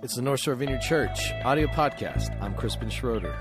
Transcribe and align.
It's 0.00 0.14
the 0.14 0.22
North 0.22 0.38
Shore 0.38 0.54
Vineyard 0.54 0.80
Church 0.80 1.32
audio 1.44 1.66
podcast. 1.66 2.40
I'm 2.40 2.54
Crispin 2.54 2.88
Schroeder. 2.88 3.34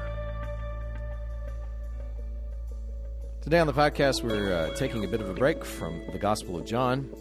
Today 3.42 3.60
on 3.60 3.68
the 3.68 3.74
podcast, 3.74 4.24
we're 4.24 4.52
uh, 4.52 4.74
taking 4.74 5.06
a 5.06 5.08
bit 5.08 5.22
of 5.22 5.30
a 5.30 5.36
break 5.36 5.64
from 5.64 6.02
the 6.12 6.18
Gospel 6.18 6.58
of 6.58 6.66
John. 6.66 7.12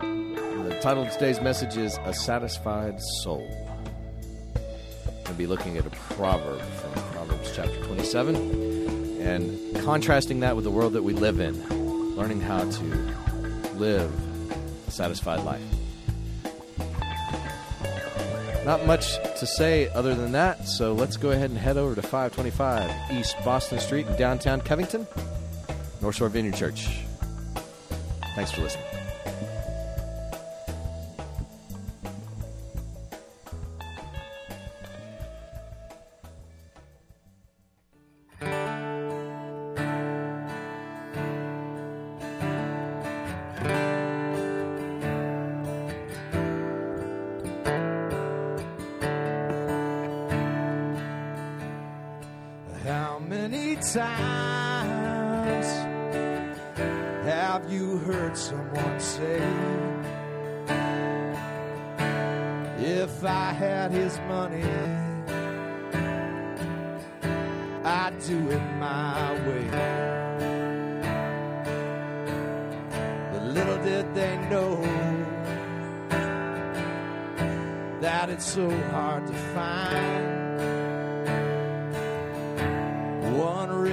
The 0.00 0.78
title 0.82 1.04
of 1.04 1.10
today's 1.12 1.40
message 1.40 1.78
is 1.78 1.98
A 2.04 2.12
Satisfied 2.12 3.00
Soul. 3.22 3.48
We'll 5.24 5.34
be 5.34 5.46
looking 5.46 5.78
at 5.78 5.86
a 5.86 5.90
proverb 5.90 6.60
from 6.60 6.92
Proverbs 7.12 7.52
chapter 7.56 7.82
27 7.86 8.36
and 9.22 9.82
contrasting 9.82 10.40
that 10.40 10.56
with 10.56 10.64
the 10.64 10.70
world 10.70 10.92
that 10.92 11.04
we 11.04 11.14
live 11.14 11.40
in, 11.40 11.66
learning 12.16 12.42
how 12.42 12.70
to 12.70 12.84
live 13.76 14.12
a 14.86 14.90
satisfied 14.90 15.42
life. 15.44 15.71
Not 18.64 18.86
much 18.86 19.16
to 19.40 19.46
say 19.46 19.88
other 19.88 20.14
than 20.14 20.32
that, 20.32 20.68
so 20.68 20.92
let's 20.92 21.16
go 21.16 21.32
ahead 21.32 21.50
and 21.50 21.58
head 21.58 21.76
over 21.76 21.96
to 21.96 22.02
525 22.02 23.12
East 23.12 23.36
Boston 23.44 23.80
Street 23.80 24.06
in 24.06 24.16
downtown 24.16 24.60
Covington, 24.60 25.06
North 26.00 26.16
Shore 26.16 26.28
Vineyard 26.28 26.54
Church. 26.54 27.00
Thanks 28.36 28.52
for 28.52 28.62
listening. 28.62 28.91
How 53.12 53.18
many 53.18 53.76
times 53.76 53.92
have 57.26 57.70
you 57.70 57.98
heard 57.98 58.34
someone 58.38 58.98
say, 58.98 59.36
If 62.78 63.22
I 63.22 63.52
had 63.52 63.90
his 63.90 64.18
money, 64.20 64.64
I'd 67.84 68.18
do 68.26 68.48
it 68.48 68.62
my 68.78 69.34
way? 69.46 69.68
But 73.30 73.42
little 73.42 73.82
did 73.84 74.14
they 74.14 74.38
know 74.48 74.80
that 78.00 78.30
it's 78.30 78.46
so 78.46 78.70
hard 78.90 79.26
to 79.26 79.34
find 79.34 80.31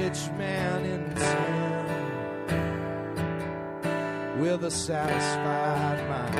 rich 0.09 0.29
man 0.39 0.85
in 0.85 1.13
town 1.13 1.85
with 4.39 4.63
a 4.63 4.71
satisfied 4.71 6.09
mind. 6.09 6.39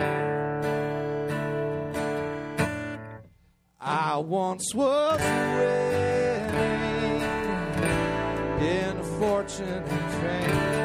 I 3.80 4.18
once 4.18 4.74
was 4.74 5.20
winning 5.22 6.52
in 8.60 8.98
a 8.98 9.04
fortune 9.20 9.84
and 9.84 10.79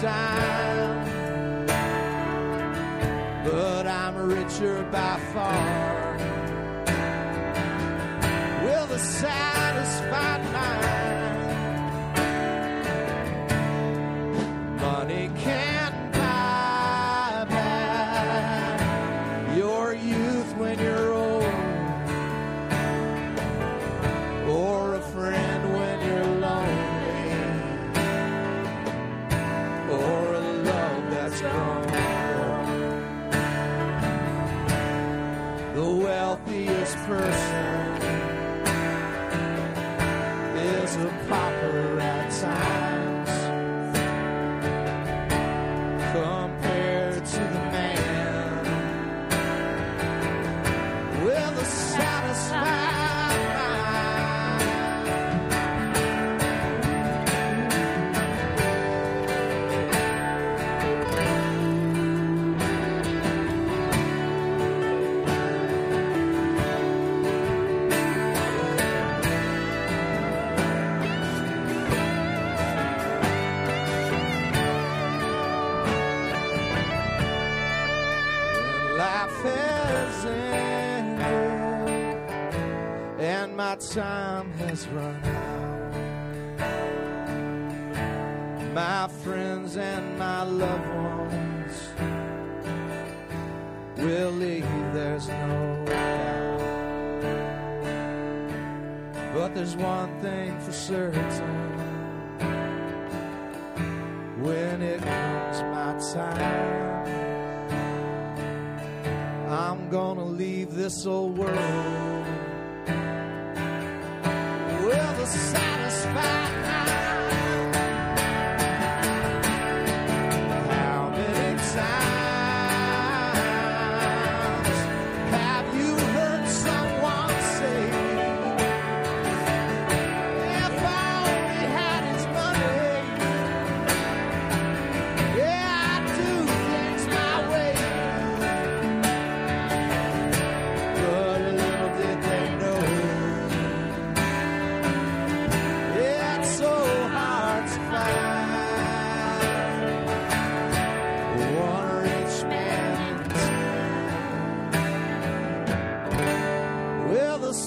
time, 0.00 1.04
but 3.44 3.86
I'm 3.86 4.16
richer 4.16 4.82
by 4.92 5.18
far. 5.32 6.16
With 8.64 8.90
a 8.90 8.98
satisfied 8.98 10.44
mind, 10.52 10.75
and 83.18 83.56
my 83.56 83.76
time 83.76 84.52
has 84.54 84.86
run 84.88 85.24
out. 85.24 85.56
My 88.74 89.08
friends 89.08 89.76
and 89.76 90.18
my 90.18 90.42
loved 90.42 90.88
ones 90.88 91.88
will 93.96 94.30
leave, 94.32 94.64
there's 94.92 95.28
no 95.28 95.84
doubt. 95.86 96.60
But 99.34 99.54
there's 99.54 99.76
one 99.76 100.20
thing 100.20 100.58
for 100.60 100.72
certain 100.72 101.96
when 104.42 104.82
it 104.82 105.00
comes 105.02 105.62
my 105.62 105.98
time. 106.12 106.75
Leave 110.36 110.74
this 110.74 111.06
old 111.06 111.38
world. 111.38 112.26
With 114.84 115.20
a 115.22 115.26
satisfied 115.26 115.75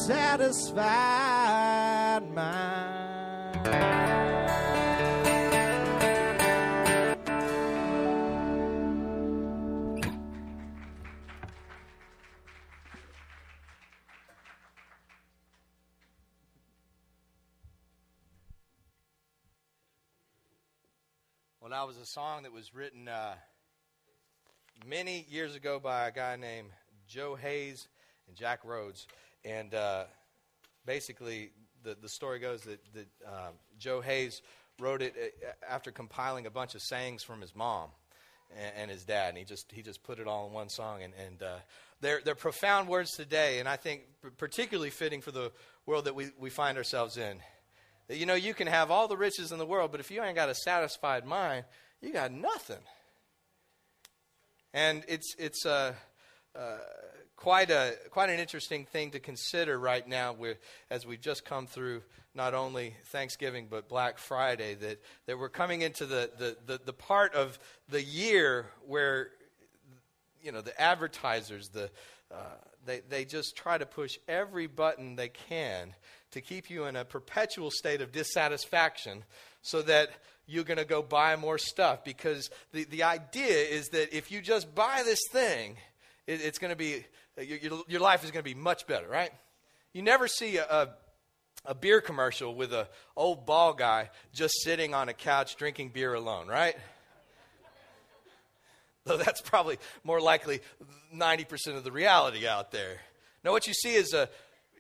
satisfied 0.10 0.74
mind. 2.34 2.48
Well, 21.62 21.70
that 21.70 21.86
was 21.86 21.98
a 21.98 22.06
song 22.08 22.42
that 22.42 22.52
was 22.52 22.74
written 22.74 23.08
uh, 23.08 23.36
many 24.88 25.28
years 25.30 25.54
ago 25.54 25.80
by 25.80 26.08
a 26.08 26.12
guy 26.12 26.36
named 26.36 26.70
Joe 27.08 27.36
Hayes 27.36 27.88
and 28.28 28.36
Jack 28.36 28.62
Rhodes. 28.66 29.06
And 29.46 29.74
uh, 29.74 30.04
basically, 30.86 31.52
the, 31.84 31.96
the 32.02 32.10
story 32.10 32.40
goes 32.40 32.62
that, 32.62 32.80
that 32.94 33.08
uh, 33.28 33.50
Joe 33.78 34.02
Hayes 34.02 34.42
wrote 34.80 35.02
it 35.02 35.16
uh, 35.18 35.52
after 35.68 35.92
compiling 35.92 36.46
a 36.46 36.52
bunch 36.52 36.76
of 36.76 36.82
sayings 36.82 37.24
from 37.24 37.42
his 37.42 37.56
mom 37.56 37.90
and, 38.58 38.74
and 38.78 38.92
his 38.92 39.04
dad. 39.04 39.30
And 39.30 39.38
he 39.38 39.44
just, 39.44 39.72
he 39.72 39.82
just 39.82 40.04
put 40.04 40.20
it 40.20 40.28
all 40.28 40.48
in 40.48 40.54
one 40.54 40.70
song. 40.70 41.04
And, 41.04 41.14
and 41.26 41.44
uh, 41.44 41.58
they're, 42.02 42.22
they're 42.24 42.36
profound 42.36 42.88
words 42.88 43.12
today, 43.12 43.60
and 43.60 43.68
I 43.68 43.76
think 43.76 44.04
particularly 44.38 44.90
fitting 44.90 45.22
for 45.22 45.32
the 45.32 45.52
world 45.86 46.06
that 46.06 46.16
we, 46.16 46.28
we 46.40 46.50
find 46.50 46.78
ourselves 46.78 47.18
in. 47.18 47.40
You 48.10 48.26
know, 48.26 48.36
you 48.36 48.54
can 48.54 48.68
have 48.68 48.90
all 48.90 49.08
the 49.08 49.18
riches 49.18 49.52
in 49.52 49.60
the 49.60 49.66
world, 49.66 49.92
but 49.92 50.00
if 50.00 50.10
you 50.10 50.24
ain't 50.24 50.36
got 50.36 50.50
a 50.50 50.56
satisfied 50.56 51.26
mind, 51.26 51.66
you 52.02 52.14
got 52.14 52.32
nothing. 52.32 52.80
And 54.74 55.04
it's, 55.08 55.36
it's 55.38 55.66
uh, 55.66 55.94
uh, 56.56 56.78
quite, 57.40 57.72
a, 57.72 57.94
quite 58.10 58.30
an 58.30 58.38
interesting 58.38 58.84
thing 58.84 59.12
to 59.12 59.20
consider 59.20 59.80
right 59.80 60.06
now 60.06 60.36
as 60.90 61.06
we've 61.06 61.22
just 61.22 61.46
come 61.46 61.68
through 61.68 62.02
not 62.36 62.54
only 62.54 62.94
Thanksgiving 63.06 63.68
but 63.70 63.88
Black 63.88 64.18
Friday, 64.18 64.76
that, 64.76 65.02
that 65.26 65.40
we're 65.40 65.48
coming 65.48 65.82
into 65.82 66.06
the, 66.06 66.30
the, 66.38 66.58
the, 66.66 66.82
the 66.88 66.92
part 66.92 67.34
of 67.36 67.58
the 67.88 68.04
year 68.04 68.66
where 68.86 69.30
you 70.44 70.52
know, 70.52 70.60
the 70.60 70.80
advertisers, 70.80 71.70
the, 71.70 71.90
uh, 72.30 72.58
they, 72.86 73.00
they 73.08 73.24
just 73.24 73.56
try 73.56 73.78
to 73.78 73.86
push 73.86 74.18
every 74.28 74.68
button 74.68 75.16
they 75.16 75.30
can 75.30 75.96
to 76.32 76.42
keep 76.42 76.70
you 76.70 76.86
in 76.86 76.98
a 76.98 77.06
perpetual 77.06 77.72
state 77.72 78.02
of 78.02 78.12
dissatisfaction 78.12 79.24
so 79.62 79.82
that 79.82 80.10
you're 80.46 80.66
going 80.66 80.78
to 80.78 80.84
go 80.84 81.02
buy 81.02 81.38
more 81.38 81.58
stuff. 81.58 82.04
Because 82.04 82.50
the, 82.74 82.84
the 82.84 83.04
idea 83.04 83.64
is 83.64 83.88
that 83.90 84.14
if 84.14 84.30
you 84.30 84.42
just 84.42 84.76
buy 84.76 85.04
this 85.06 85.22
thing, 85.32 85.78
it, 86.28 86.42
it's 86.42 86.60
going 86.60 86.72
to 86.72 86.78
be, 86.78 87.06
your, 87.42 87.84
your 87.88 88.00
life 88.02 88.24
is 88.24 88.32
going 88.32 88.44
to 88.44 88.50
be 88.50 88.60
much 88.60 88.88
better, 88.88 89.08
right? 89.08 89.32
You 89.94 90.02
never 90.02 90.28
see 90.28 90.58
a, 90.58 90.66
a 90.66 90.90
a 91.66 91.76
beer 91.76 92.02
commercial 92.02 92.56
with 92.56 92.74
an 92.74 92.86
old 93.16 93.46
ball 93.46 93.74
guy 93.74 94.10
just 94.34 94.56
sitting 94.64 94.94
on 94.94 95.10
a 95.10 95.14
couch 95.14 95.56
drinking 95.56 95.90
beer 95.90 96.14
alone, 96.14 96.48
right? 96.48 96.76
Though 99.06 99.18
that's 99.18 99.42
probably 99.42 99.78
more 100.04 100.22
likely 100.22 100.62
90% 101.14 101.76
of 101.76 101.84
the 101.84 101.92
reality 101.92 102.48
out 102.48 102.72
there. 102.72 103.02
Now, 103.44 103.52
what 103.52 103.68
you 103.68 103.74
see 103.74 103.94
is 103.94 104.14
a, 104.14 104.30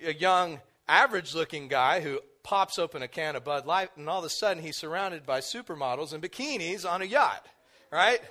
a 0.05 0.13
young 0.13 0.59
average 0.87 1.35
looking 1.35 1.67
guy 1.67 2.01
who 2.01 2.19
pops 2.43 2.79
open 2.79 3.01
a 3.01 3.07
can 3.07 3.35
of 3.35 3.43
Bud 3.43 3.65
Light, 3.65 3.89
and 3.95 4.09
all 4.09 4.19
of 4.19 4.25
a 4.25 4.29
sudden 4.29 4.63
he's 4.63 4.77
surrounded 4.77 5.25
by 5.25 5.39
supermodels 5.39 6.13
and 6.13 6.23
bikinis 6.23 6.89
on 6.89 7.01
a 7.01 7.05
yacht, 7.05 7.45
right? 7.91 8.21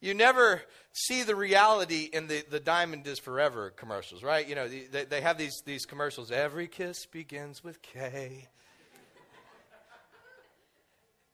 You 0.00 0.14
never 0.14 0.62
see 0.96 1.22
the 1.22 1.36
reality 1.36 2.08
in 2.12 2.26
the, 2.26 2.42
the 2.50 2.60
Diamond 2.60 3.06
is 3.06 3.18
Forever 3.18 3.70
commercials, 3.70 4.22
right? 4.22 4.48
You 4.48 4.54
know, 4.54 4.66
they, 4.66 5.04
they 5.04 5.20
have 5.20 5.36
these, 5.36 5.62
these 5.64 5.84
commercials. 5.84 6.30
Every 6.30 6.68
kiss 6.68 7.06
begins 7.06 7.62
with 7.62 7.82
Kay. 7.82 8.48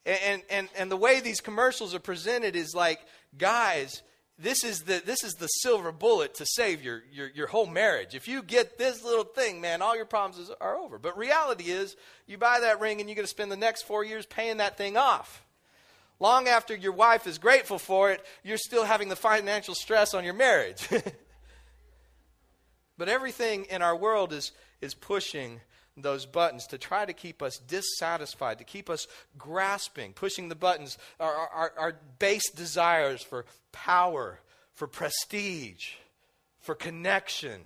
And, 0.05 0.43
and, 0.51 0.69
and 0.77 0.91
the 0.91 0.97
way 0.97 1.21
these 1.21 1.41
commercials 1.41 1.95
are 1.95 2.01
presented 2.01 2.57
is 2.57 2.75
like, 2.75 2.99
guys, 3.39 4.03
this 4.37 4.65
is 4.65 4.81
the 4.81 5.01
this 5.05 5.23
is 5.23 5.35
the 5.35 5.47
silver 5.47 5.93
bullet 5.93 6.35
to 6.35 6.47
save 6.47 6.83
your, 6.83 7.03
your, 7.13 7.29
your 7.29 7.47
whole 7.47 7.67
marriage. 7.67 8.17
If 8.17 8.27
you 8.27 8.43
get 8.43 8.79
this 8.79 9.05
little 9.05 9.25
thing, 9.25 9.61
man, 9.61 9.81
all 9.81 9.95
your 9.95 10.07
problems 10.07 10.51
are 10.61 10.77
over. 10.77 10.99
But 10.99 11.17
reality 11.17 11.71
is, 11.71 11.95
you 12.27 12.39
buy 12.39 12.59
that 12.61 12.81
ring 12.81 12.99
and 12.99 13.09
you're 13.09 13.15
going 13.15 13.25
to 13.25 13.31
spend 13.31 13.53
the 13.53 13.57
next 13.57 13.83
four 13.83 14.03
years 14.03 14.27
paying 14.27 14.57
that 14.57 14.77
thing 14.77 14.97
off. 14.97 15.42
Long 16.23 16.47
after 16.47 16.77
your 16.77 16.93
wife 16.93 17.27
is 17.27 17.39
grateful 17.39 17.81
for 17.81 18.13
it, 18.13 18.25
you're 18.45 18.57
still 18.57 18.85
having 18.85 19.09
the 19.09 19.17
financial 19.17 19.75
stress 19.75 20.15
on 20.15 20.23
your 20.23 20.35
marriage. 20.35 20.89
but 22.97 23.09
everything 23.09 23.65
in 23.65 23.83
our 23.83 23.97
world 23.97 24.33
is, 24.33 24.53
is 24.81 24.95
pushing 24.95 25.61
those 25.97 26.25
buttons 26.25 26.69
to 26.69 26.79
try 26.79 27.05
to 27.05 27.13
keep 27.13 27.43
us 27.43 27.59
dissatisfied, 27.59 28.59
to 28.59 28.65
keep 28.65 28.89
us 28.89 29.09
grasping, 29.37 30.13
pushing 30.13 30.49
the 30.49 30.55
buttons, 30.55 30.97
our, 31.19 31.35
our, 31.35 31.73
our 31.77 31.97
base 32.21 32.53
desires 32.53 33.21
for 33.21 33.45
power, 33.73 34.39
for 34.75 34.87
prestige, 34.87 35.95
for 36.61 36.77
connection. 36.77 37.63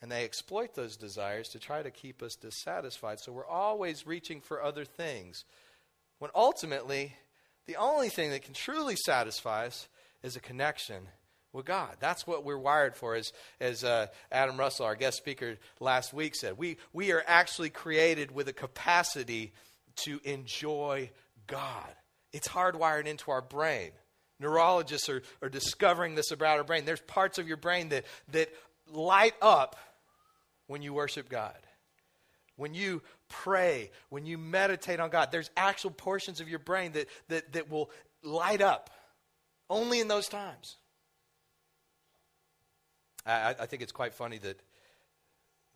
And 0.00 0.10
they 0.10 0.24
exploit 0.24 0.74
those 0.74 0.96
desires 0.96 1.48
to 1.48 1.58
try 1.58 1.82
to 1.82 1.90
keep 1.90 2.22
us 2.22 2.36
dissatisfied. 2.36 3.20
So 3.20 3.32
we're 3.32 3.46
always 3.46 4.06
reaching 4.06 4.40
for 4.40 4.62
other 4.62 4.86
things. 4.86 5.44
When 6.18 6.30
ultimately, 6.34 7.14
the 7.66 7.76
only 7.76 8.08
thing 8.08 8.30
that 8.30 8.42
can 8.42 8.54
truly 8.54 8.96
satisfy 8.96 9.66
us 9.66 9.88
is 10.22 10.36
a 10.36 10.40
connection 10.40 11.08
with 11.52 11.66
God. 11.66 11.96
That's 12.00 12.26
what 12.26 12.44
we're 12.44 12.58
wired 12.58 12.96
for, 12.96 13.14
as, 13.14 13.32
as 13.60 13.84
uh, 13.84 14.08
Adam 14.32 14.56
Russell, 14.56 14.86
our 14.86 14.96
guest 14.96 15.16
speaker 15.16 15.56
last 15.80 16.12
week, 16.12 16.34
said. 16.34 16.58
We, 16.58 16.78
we 16.92 17.12
are 17.12 17.22
actually 17.26 17.70
created 17.70 18.32
with 18.32 18.48
a 18.48 18.52
capacity 18.52 19.52
to 19.96 20.20
enjoy 20.24 21.10
God. 21.46 21.88
It's 22.32 22.48
hardwired 22.48 23.06
into 23.06 23.30
our 23.30 23.42
brain. 23.42 23.92
Neurologists 24.40 25.08
are, 25.08 25.22
are 25.40 25.48
discovering 25.48 26.16
this 26.16 26.32
about 26.32 26.58
our 26.58 26.64
brain. 26.64 26.84
There's 26.84 27.00
parts 27.00 27.38
of 27.38 27.46
your 27.46 27.56
brain 27.56 27.90
that, 27.90 28.04
that 28.32 28.52
light 28.92 29.34
up 29.40 29.76
when 30.66 30.82
you 30.82 30.92
worship 30.92 31.28
God. 31.28 31.56
When 32.56 32.74
you 32.74 33.02
pray, 33.42 33.90
when 34.08 34.26
you 34.26 34.38
meditate 34.38 35.00
on 35.00 35.10
God, 35.10 35.30
there's 35.32 35.50
actual 35.56 35.90
portions 35.90 36.40
of 36.40 36.48
your 36.48 36.58
brain 36.58 36.92
that, 36.92 37.08
that, 37.28 37.52
that 37.52 37.70
will 37.70 37.90
light 38.22 38.60
up 38.60 38.90
only 39.68 40.00
in 40.00 40.08
those 40.08 40.28
times. 40.28 40.76
I, 43.26 43.54
I 43.58 43.66
think 43.66 43.82
it's 43.82 43.92
quite 43.92 44.14
funny 44.14 44.38
that, 44.38 44.60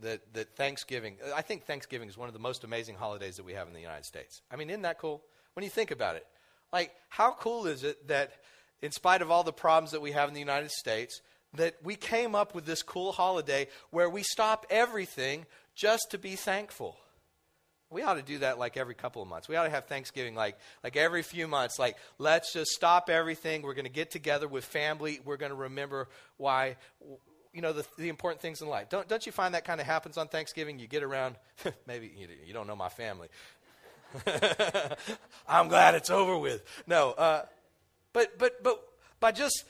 that, 0.01 0.35
that 0.35 0.55
Thanksgiving, 0.55 1.17
I 1.35 1.43
think 1.43 1.65
Thanksgiving 1.65 2.09
is 2.09 2.17
one 2.17 2.29
of 2.29 2.35
the 2.35 2.41
most 2.41 2.65
amazing 2.65 2.97
holidays 2.97 3.37
that 3.37 3.45
we 3.45 3.55
have 3.55 3.67
in 3.67 3.75
the 3.75 3.81
United 3.81 4.05
States. 4.05 4.43
I 4.51 4.57
mean, 4.57 4.71
isn't 4.71 4.83
that 4.83 4.99
cool? 4.99 5.23
When 5.55 5.65
you 5.65 5.71
think 5.71 5.91
about 5.91 6.17
it, 6.17 6.27
like, 6.73 6.93
how 7.09 7.33
cool 7.33 7.67
is 7.67 7.83
it 7.83 8.09
that, 8.09 8.33
in 8.83 8.93
spite 8.93 9.23
of 9.23 9.31
all 9.31 9.43
the 9.43 9.53
problems 9.53 9.93
that 9.93 10.03
we 10.03 10.13
have 10.13 10.29
in 10.29 10.35
the 10.35 10.41
United 10.41 10.71
States, 10.71 11.23
that 11.55 11.77
we 11.83 11.97
came 11.97 12.35
up 12.35 12.55
with 12.55 12.67
this 12.67 12.83
cool 12.83 13.13
holiday 13.13 13.67
where 13.91 14.11
we 14.11 14.23
stop 14.23 14.67
everything 14.69 15.47
just 15.75 16.09
to 16.11 16.19
be 16.19 16.37
thankful? 16.37 16.97
We 17.91 18.03
ought 18.03 18.15
to 18.15 18.23
do 18.23 18.39
that 18.39 18.59
like 18.59 18.77
every 18.77 18.95
couple 18.95 19.23
of 19.23 19.29
months. 19.29 19.49
We 19.49 19.57
ought 19.57 19.65
to 19.65 19.71
have 19.71 19.87
Thanksgiving 19.87 20.35
like, 20.35 20.59
like 20.85 20.97
every 20.97 21.23
few 21.23 21.49
months. 21.49 21.79
Like, 21.79 21.97
let's 22.19 22.53
just 22.53 22.73
stop 22.73 23.09
everything. 23.09 23.63
We're 23.63 23.75
going 23.75 23.87
to 23.87 23.91
get 23.91 24.11
together 24.11 24.47
with 24.47 24.65
family. 24.65 25.21
We're 25.25 25.39
going 25.39 25.51
to 25.51 25.57
remember 25.57 26.09
why, 26.37 26.77
you 27.55 27.63
know, 27.63 27.73
the, 27.73 27.87
the 27.97 28.11
important 28.11 28.43
things 28.43 28.61
in 28.61 28.69
life. 28.69 28.91
Don't, 28.91 29.09
don't 29.09 29.25
you 29.25 29.33
find 29.33 29.55
that 29.55 29.65
kind 29.65 29.81
of 29.81 29.87
happens 29.87 30.19
on 30.19 30.29
Thanksgiving? 30.29 30.79
You 30.79 30.87
get 30.87 31.03
around, 31.03 31.37
maybe 31.87 32.13
you, 32.15 32.29
you 32.47 32.53
don't 32.53 32.67
know 32.67 32.77
my 32.77 32.91
family. 32.91 33.29
I'm 35.49 35.69
glad 35.69 35.95
it's 35.95 36.11
over 36.11 36.37
with. 36.37 36.63
No, 36.87 37.13
uh, 37.13 37.43
but, 38.13 38.39
but, 38.39 38.63
but 38.63 38.83
by 39.19 39.33
just 39.33 39.65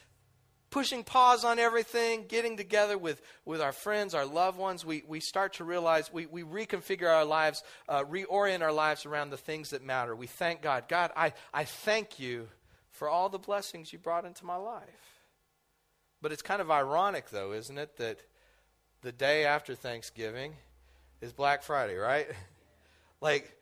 pushing 0.71 1.03
pause 1.03 1.45
on 1.45 1.59
everything, 1.59 2.27
getting 2.29 2.57
together 2.57 2.99
with, 2.99 3.23
with 3.45 3.61
our 3.61 3.73
friends, 3.73 4.15
our 4.15 4.27
loved 4.27 4.59
ones, 4.59 4.85
we, 4.85 5.03
we 5.07 5.21
start 5.21 5.55
to 5.55 5.65
realize 5.65 6.13
we, 6.13 6.27
we 6.27 6.43
reconfigure 6.43 7.13
our 7.13 7.25
lives, 7.25 7.63
uh, 7.89 8.05
reorient 8.05 8.63
our 8.63 8.73
lives 8.73 9.07
around 9.07 9.31
the 9.31 9.37
things 9.37 9.71
that 9.71 9.83
matter. 9.83 10.15
We 10.15 10.27
thank 10.27 10.63
God. 10.63 10.85
God, 10.89 11.11
I, 11.17 11.33
I 11.55 11.65
thank 11.65 12.19
you 12.19 12.49
for 12.91 13.09
all 13.09 13.29
the 13.29 13.39
blessings 13.39 13.93
you 13.93 13.99
brought 13.99 14.25
into 14.25 14.45
my 14.45 14.57
life. 14.57 15.23
But 16.21 16.33
it's 16.33 16.43
kind 16.43 16.61
of 16.61 16.71
ironic, 16.71 17.31
though, 17.31 17.53
isn't 17.53 17.79
it, 17.79 17.97
that 17.99 18.19
the 19.03 19.13
day 19.13 19.45
after 19.45 19.75
Thanksgiving 19.75 20.55
is 21.21 21.33
Black 21.33 21.63
Friday, 21.63 21.97
right? 21.97 22.27
like, 23.21 23.58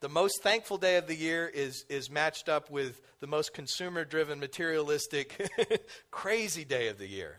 the 0.00 0.08
most 0.08 0.42
thankful 0.42 0.78
day 0.78 0.96
of 0.96 1.06
the 1.06 1.14
year 1.14 1.46
is, 1.46 1.84
is 1.88 2.10
matched 2.10 2.48
up 2.48 2.70
with 2.70 3.00
the 3.20 3.26
most 3.26 3.52
consumer 3.52 4.04
driven, 4.04 4.40
materialistic, 4.40 5.50
crazy 6.10 6.64
day 6.64 6.88
of 6.88 6.98
the 6.98 7.06
year. 7.06 7.36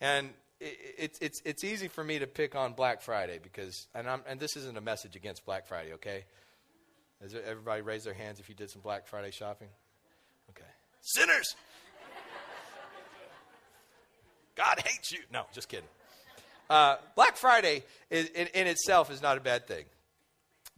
And 0.00 0.30
it, 0.60 0.78
it, 0.98 1.18
it's, 1.20 1.42
it's 1.44 1.62
easy 1.62 1.88
for 1.88 2.02
me 2.02 2.18
to 2.18 2.26
pick 2.26 2.54
on 2.54 2.72
Black 2.72 3.02
Friday 3.02 3.38
because, 3.42 3.86
and, 3.94 4.08
I'm, 4.08 4.22
and 4.26 4.40
this 4.40 4.56
isn't 4.56 4.76
a 4.76 4.80
message 4.80 5.14
against 5.14 5.44
Black 5.44 5.66
Friday, 5.66 5.92
okay? 5.94 6.24
Everybody 7.46 7.82
raise 7.82 8.04
their 8.04 8.14
hands 8.14 8.40
if 8.40 8.48
you 8.48 8.54
did 8.54 8.70
some 8.70 8.82
Black 8.82 9.06
Friday 9.06 9.30
shopping? 9.30 9.68
Okay. 10.50 10.68
Sinners! 11.00 11.54
God 14.56 14.80
hates 14.84 15.12
you. 15.12 15.18
No, 15.32 15.44
just 15.52 15.68
kidding. 15.68 15.88
Uh, 16.70 16.96
Black 17.14 17.36
Friday 17.36 17.84
is, 18.10 18.28
in, 18.28 18.46
in 18.48 18.66
itself 18.66 19.10
is 19.10 19.20
not 19.20 19.36
a 19.36 19.40
bad 19.40 19.66
thing, 19.66 19.84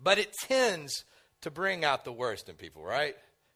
but 0.03 0.19
it 0.19 0.33
tends 0.33 1.05
to 1.43 1.50
bring 1.50 1.85
out 1.85 2.05
the 2.05 2.12
worst 2.12 2.49
in 2.49 2.57
people, 2.57 2.83
right? 2.83 3.15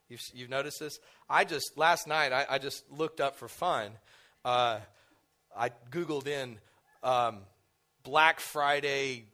You've, 0.08 0.20
you've 0.34 0.50
noticed 0.50 0.80
this? 0.80 0.98
I 1.28 1.44
just, 1.44 1.76
last 1.76 2.06
night, 2.06 2.32
I, 2.32 2.46
I 2.50 2.58
just 2.58 2.90
looked 2.90 3.20
up 3.20 3.36
for 3.36 3.48
fun. 3.48 3.92
Uh, 4.44 4.80
I 5.56 5.70
Googled 5.90 6.26
in 6.26 6.58
um, 7.02 7.38
Black 8.02 8.40
Friday 8.40 9.26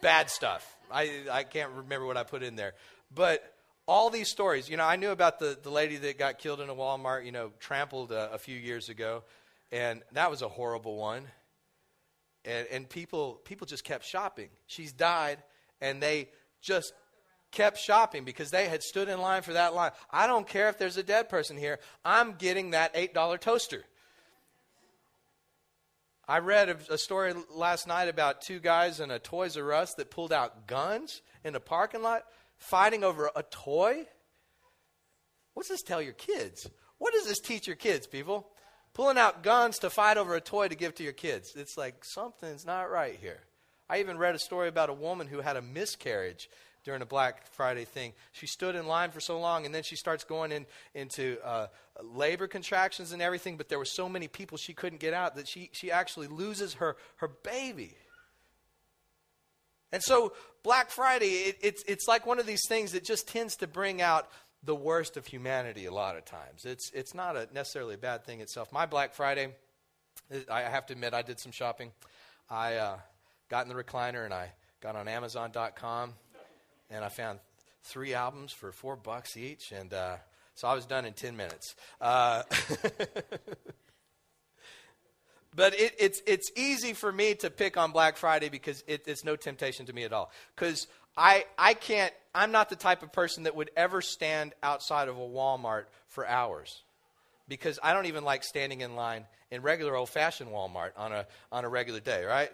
bad 0.00 0.30
stuff. 0.30 0.76
I, 0.90 1.24
I 1.30 1.42
can't 1.44 1.70
remember 1.72 2.06
what 2.06 2.16
I 2.16 2.24
put 2.24 2.42
in 2.42 2.56
there. 2.56 2.74
But 3.14 3.42
all 3.86 4.10
these 4.10 4.28
stories, 4.30 4.68
you 4.68 4.76
know, 4.76 4.84
I 4.84 4.96
knew 4.96 5.10
about 5.10 5.38
the, 5.38 5.58
the 5.60 5.70
lady 5.70 5.96
that 5.96 6.18
got 6.18 6.38
killed 6.38 6.60
in 6.60 6.68
a 6.68 6.74
Walmart, 6.74 7.24
you 7.24 7.32
know, 7.32 7.52
trampled 7.58 8.12
a, 8.12 8.32
a 8.32 8.38
few 8.38 8.56
years 8.56 8.88
ago. 8.88 9.24
And 9.72 10.02
that 10.12 10.30
was 10.30 10.42
a 10.42 10.48
horrible 10.48 10.96
one. 10.96 11.24
And, 12.48 12.66
and 12.68 12.88
people, 12.88 13.40
people 13.44 13.66
just 13.66 13.84
kept 13.84 14.04
shopping. 14.04 14.48
She's 14.66 14.92
died, 14.92 15.38
and 15.82 16.02
they 16.02 16.30
just 16.62 16.94
kept 17.52 17.78
shopping 17.78 18.24
because 18.24 18.50
they 18.50 18.68
had 18.68 18.82
stood 18.82 19.08
in 19.08 19.20
line 19.20 19.42
for 19.42 19.52
that 19.52 19.74
line. 19.74 19.90
I 20.10 20.26
don't 20.26 20.46
care 20.46 20.68
if 20.70 20.78
there's 20.78 20.96
a 20.96 21.02
dead 21.02 21.28
person 21.28 21.58
here. 21.58 21.78
I'm 22.04 22.32
getting 22.32 22.70
that 22.70 22.94
$8 22.94 23.40
toaster. 23.40 23.84
I 26.26 26.38
read 26.38 26.68
a, 26.68 26.76
a, 26.90 26.98
story 26.98 27.34
last 27.54 27.86
night 27.86 28.08
about 28.08 28.42
two 28.42 28.60
guys 28.60 29.00
in 29.00 29.10
a 29.10 29.18
Toys 29.18 29.56
R 29.56 29.72
Us 29.72 29.94
that 29.94 30.10
pulled 30.10 30.32
out 30.32 30.66
guns 30.66 31.22
in 31.42 31.54
a 31.54 31.60
parking 31.60 32.02
lot 32.02 32.24
fighting 32.58 33.04
over 33.04 33.30
a 33.34 33.42
toy. 33.42 34.04
What's 35.54 35.70
this 35.70 35.82
tell 35.82 36.02
your 36.02 36.12
kids? 36.12 36.68
What 36.98 37.14
does 37.14 37.26
this 37.26 37.40
teach 37.40 37.66
your 37.66 37.76
kids, 37.76 38.06
people? 38.06 38.50
Pulling 38.98 39.16
out 39.16 39.44
guns 39.44 39.78
to 39.78 39.90
fight 39.90 40.16
over 40.16 40.34
a 40.34 40.40
toy 40.40 40.66
to 40.66 40.74
give 40.74 40.92
to 40.96 41.04
your 41.04 41.12
kids. 41.12 41.52
It's 41.54 41.78
like 41.78 42.04
something's 42.04 42.66
not 42.66 42.90
right 42.90 43.16
here. 43.20 43.38
I 43.88 44.00
even 44.00 44.18
read 44.18 44.34
a 44.34 44.40
story 44.40 44.66
about 44.66 44.90
a 44.90 44.92
woman 44.92 45.28
who 45.28 45.38
had 45.38 45.56
a 45.56 45.62
miscarriage 45.62 46.50
during 46.82 47.00
a 47.00 47.06
Black 47.06 47.46
Friday 47.52 47.84
thing. 47.84 48.12
She 48.32 48.48
stood 48.48 48.74
in 48.74 48.88
line 48.88 49.12
for 49.12 49.20
so 49.20 49.38
long, 49.38 49.64
and 49.64 49.72
then 49.72 49.84
she 49.84 49.94
starts 49.94 50.24
going 50.24 50.50
in, 50.50 50.66
into 50.96 51.38
uh, 51.44 51.68
labor 52.02 52.48
contractions 52.48 53.12
and 53.12 53.22
everything, 53.22 53.56
but 53.56 53.68
there 53.68 53.78
were 53.78 53.84
so 53.84 54.08
many 54.08 54.26
people 54.26 54.58
she 54.58 54.74
couldn't 54.74 54.98
get 54.98 55.14
out 55.14 55.36
that 55.36 55.46
she, 55.46 55.70
she 55.72 55.92
actually 55.92 56.26
loses 56.26 56.74
her, 56.74 56.96
her 57.18 57.28
baby. 57.28 57.94
And 59.92 60.02
so, 60.02 60.32
Black 60.64 60.90
Friday, 60.90 61.26
it, 61.26 61.58
it's, 61.62 61.84
it's 61.86 62.08
like 62.08 62.26
one 62.26 62.40
of 62.40 62.46
these 62.46 62.66
things 62.68 62.90
that 62.90 63.04
just 63.04 63.28
tends 63.28 63.54
to 63.58 63.68
bring 63.68 64.02
out 64.02 64.28
the 64.62 64.74
worst 64.74 65.16
of 65.16 65.26
humanity 65.26 65.86
a 65.86 65.92
lot 65.92 66.16
of 66.16 66.24
times. 66.24 66.64
It's, 66.64 66.90
it's 66.92 67.14
not 67.14 67.36
a, 67.36 67.48
necessarily 67.52 67.94
a 67.94 67.98
bad 67.98 68.24
thing 68.24 68.40
itself. 68.40 68.72
My 68.72 68.86
Black 68.86 69.14
Friday, 69.14 69.54
I 70.50 70.62
have 70.62 70.86
to 70.86 70.92
admit, 70.94 71.14
I 71.14 71.22
did 71.22 71.38
some 71.38 71.52
shopping. 71.52 71.92
I 72.50 72.74
uh, 72.76 72.98
got 73.48 73.66
in 73.66 73.74
the 73.74 73.82
recliner 73.82 74.24
and 74.24 74.34
I 74.34 74.52
got 74.80 74.96
on 74.96 75.08
Amazon.com 75.08 76.14
and 76.90 77.04
I 77.04 77.08
found 77.08 77.38
three 77.84 78.14
albums 78.14 78.52
for 78.52 78.72
four 78.72 78.96
bucks 78.96 79.36
each, 79.36 79.72
and 79.72 79.92
uh, 79.92 80.16
so 80.54 80.68
I 80.68 80.74
was 80.74 80.86
done 80.86 81.04
in 81.04 81.12
ten 81.12 81.36
minutes. 81.36 81.74
Uh, 82.00 82.42
but 85.54 85.74
it, 85.74 85.94
it's 85.98 86.22
it's 86.26 86.50
easy 86.56 86.92
for 86.92 87.12
me 87.12 87.34
to 87.36 87.50
pick 87.50 87.76
on 87.76 87.92
Black 87.92 88.16
Friday 88.16 88.48
because 88.48 88.82
it, 88.86 89.02
it's 89.06 89.24
no 89.24 89.36
temptation 89.36 89.86
to 89.86 89.92
me 89.92 90.04
at 90.04 90.12
all. 90.12 90.30
Because 90.54 90.86
I 91.18 91.44
I 91.58 91.74
can't. 91.74 92.14
I'm 92.34 92.52
not 92.52 92.70
the 92.70 92.76
type 92.76 93.02
of 93.02 93.12
person 93.12 93.42
that 93.42 93.56
would 93.56 93.70
ever 93.76 94.00
stand 94.00 94.54
outside 94.62 95.08
of 95.08 95.16
a 95.16 95.20
Walmart 95.20 95.84
for 96.06 96.26
hours 96.26 96.82
because 97.48 97.80
I 97.82 97.92
don't 97.92 98.06
even 98.06 98.24
like 98.24 98.44
standing 98.44 98.82
in 98.82 98.94
line 98.94 99.26
in 99.50 99.62
regular 99.62 99.96
old 99.96 100.08
fashioned 100.08 100.50
Walmart 100.50 100.92
on 100.96 101.12
a 101.12 101.26
on 101.50 101.64
a 101.64 101.68
regular 101.68 102.00
day, 102.00 102.24
right? 102.24 102.50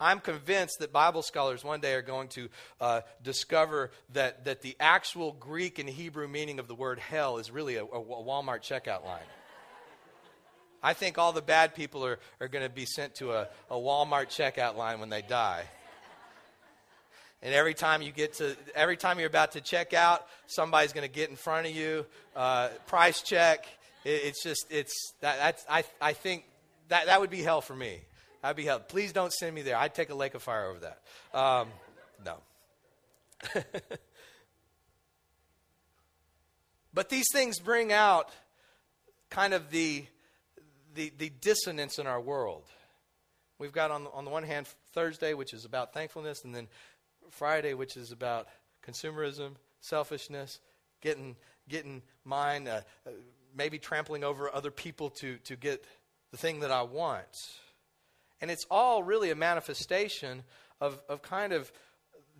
I'm 0.00 0.20
convinced 0.20 0.78
that 0.78 0.92
Bible 0.92 1.22
scholars 1.22 1.64
one 1.64 1.80
day 1.80 1.94
are 1.94 2.02
going 2.02 2.28
to 2.28 2.48
uh, 2.80 3.00
discover 3.22 3.90
that, 4.12 4.44
that 4.44 4.62
the 4.62 4.76
actual 4.78 5.32
Greek 5.32 5.80
and 5.80 5.88
Hebrew 5.88 6.28
meaning 6.28 6.60
of 6.60 6.68
the 6.68 6.74
word 6.76 7.00
hell 7.00 7.38
is 7.38 7.50
really 7.50 7.74
a, 7.74 7.82
a 7.82 8.00
Walmart 8.00 8.60
checkout 8.60 9.04
line. 9.04 9.26
I 10.84 10.92
think 10.92 11.18
all 11.18 11.32
the 11.32 11.42
bad 11.42 11.74
people 11.74 12.06
are, 12.06 12.20
are 12.40 12.46
going 12.46 12.62
to 12.62 12.70
be 12.70 12.86
sent 12.86 13.16
to 13.16 13.32
a, 13.32 13.48
a 13.68 13.74
Walmart 13.74 14.28
checkout 14.28 14.76
line 14.76 15.00
when 15.00 15.08
they 15.08 15.22
die. 15.22 15.64
And 17.42 17.54
every 17.54 17.74
time 17.74 18.02
you 18.02 18.10
get 18.10 18.34
to, 18.34 18.56
every 18.74 18.96
time 18.96 19.18
you're 19.18 19.28
about 19.28 19.52
to 19.52 19.60
check 19.60 19.94
out, 19.94 20.26
somebody's 20.46 20.92
going 20.92 21.06
to 21.06 21.12
get 21.12 21.30
in 21.30 21.36
front 21.36 21.68
of 21.68 21.74
you, 21.74 22.04
uh, 22.34 22.68
price 22.86 23.22
check. 23.22 23.66
It, 24.04 24.22
it's 24.24 24.42
just, 24.42 24.66
it's, 24.70 25.14
that, 25.20 25.38
that's, 25.38 25.64
I, 25.68 25.84
I 26.00 26.14
think 26.14 26.44
that, 26.88 27.06
that 27.06 27.20
would 27.20 27.30
be 27.30 27.42
hell 27.42 27.60
for 27.60 27.76
me. 27.76 28.00
I'd 28.42 28.56
be 28.56 28.64
hell 28.64 28.80
Please 28.80 29.12
don't 29.12 29.32
send 29.32 29.54
me 29.54 29.62
there. 29.62 29.76
I'd 29.76 29.94
take 29.94 30.10
a 30.10 30.14
lake 30.14 30.34
of 30.34 30.42
fire 30.42 30.66
over 30.68 30.80
that. 30.80 31.00
Um, 31.38 31.68
no. 32.24 32.38
but 36.94 37.08
these 37.08 37.26
things 37.32 37.60
bring 37.60 37.92
out 37.92 38.30
kind 39.30 39.54
of 39.54 39.70
the, 39.70 40.04
the, 40.94 41.12
the 41.18 41.30
dissonance 41.40 41.98
in 41.98 42.06
our 42.08 42.20
world. 42.20 42.64
We've 43.58 43.72
got 43.72 43.90
on 43.90 44.06
on 44.14 44.24
the 44.24 44.30
one 44.30 44.44
hand 44.44 44.68
Thursday, 44.92 45.34
which 45.34 45.52
is 45.52 45.64
about 45.64 45.92
thankfulness, 45.92 46.44
and 46.44 46.54
then 46.54 46.68
Friday, 47.30 47.74
which 47.74 47.96
is 47.96 48.12
about 48.12 48.48
consumerism, 48.86 49.52
selfishness, 49.80 50.60
getting 51.00 51.36
getting 51.68 52.02
mine, 52.24 52.66
uh, 52.66 52.80
uh, 53.06 53.10
maybe 53.54 53.78
trampling 53.78 54.24
over 54.24 54.54
other 54.54 54.70
people 54.70 55.10
to 55.10 55.38
to 55.44 55.56
get 55.56 55.84
the 56.30 56.36
thing 56.36 56.60
that 56.60 56.70
I 56.70 56.82
want. 56.82 57.26
And 58.40 58.50
it's 58.50 58.66
all 58.70 59.02
really 59.02 59.30
a 59.30 59.34
manifestation 59.34 60.44
of, 60.80 61.00
of 61.08 61.22
kind 61.22 61.52
of 61.52 61.72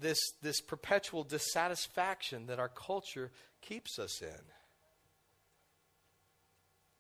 this, 0.00 0.18
this 0.42 0.60
perpetual 0.60 1.24
dissatisfaction 1.24 2.46
that 2.46 2.58
our 2.58 2.68
culture 2.68 3.30
keeps 3.60 3.98
us 3.98 4.22
in. 4.22 4.44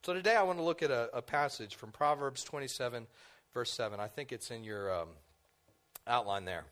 So 0.02 0.14
today 0.14 0.34
I 0.34 0.42
want 0.42 0.58
to 0.58 0.64
look 0.64 0.82
at 0.82 0.90
a, 0.90 1.10
a 1.12 1.22
passage 1.22 1.76
from 1.76 1.92
Proverbs 1.92 2.42
27, 2.42 3.06
verse 3.54 3.72
7. 3.76 4.00
I 4.00 4.08
think 4.08 4.32
it's 4.32 4.50
in 4.50 4.64
your 4.64 4.92
um, 4.92 5.08
outline 6.06 6.44
there. 6.44 6.64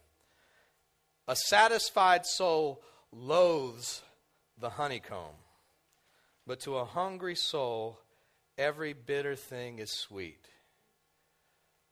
A 1.29 1.37
satisfied 1.37 2.25
soul 2.25 2.83
loathes 3.13 4.03
the 4.59 4.71
honeycomb, 4.71 5.35
but 6.47 6.61
to 6.61 6.77
a 6.77 6.85
hungry 6.85 7.35
soul, 7.35 7.99
every 8.57 8.93
bitter 8.93 9.35
thing 9.35 9.79
is 9.79 9.91
sweet. 9.91 10.47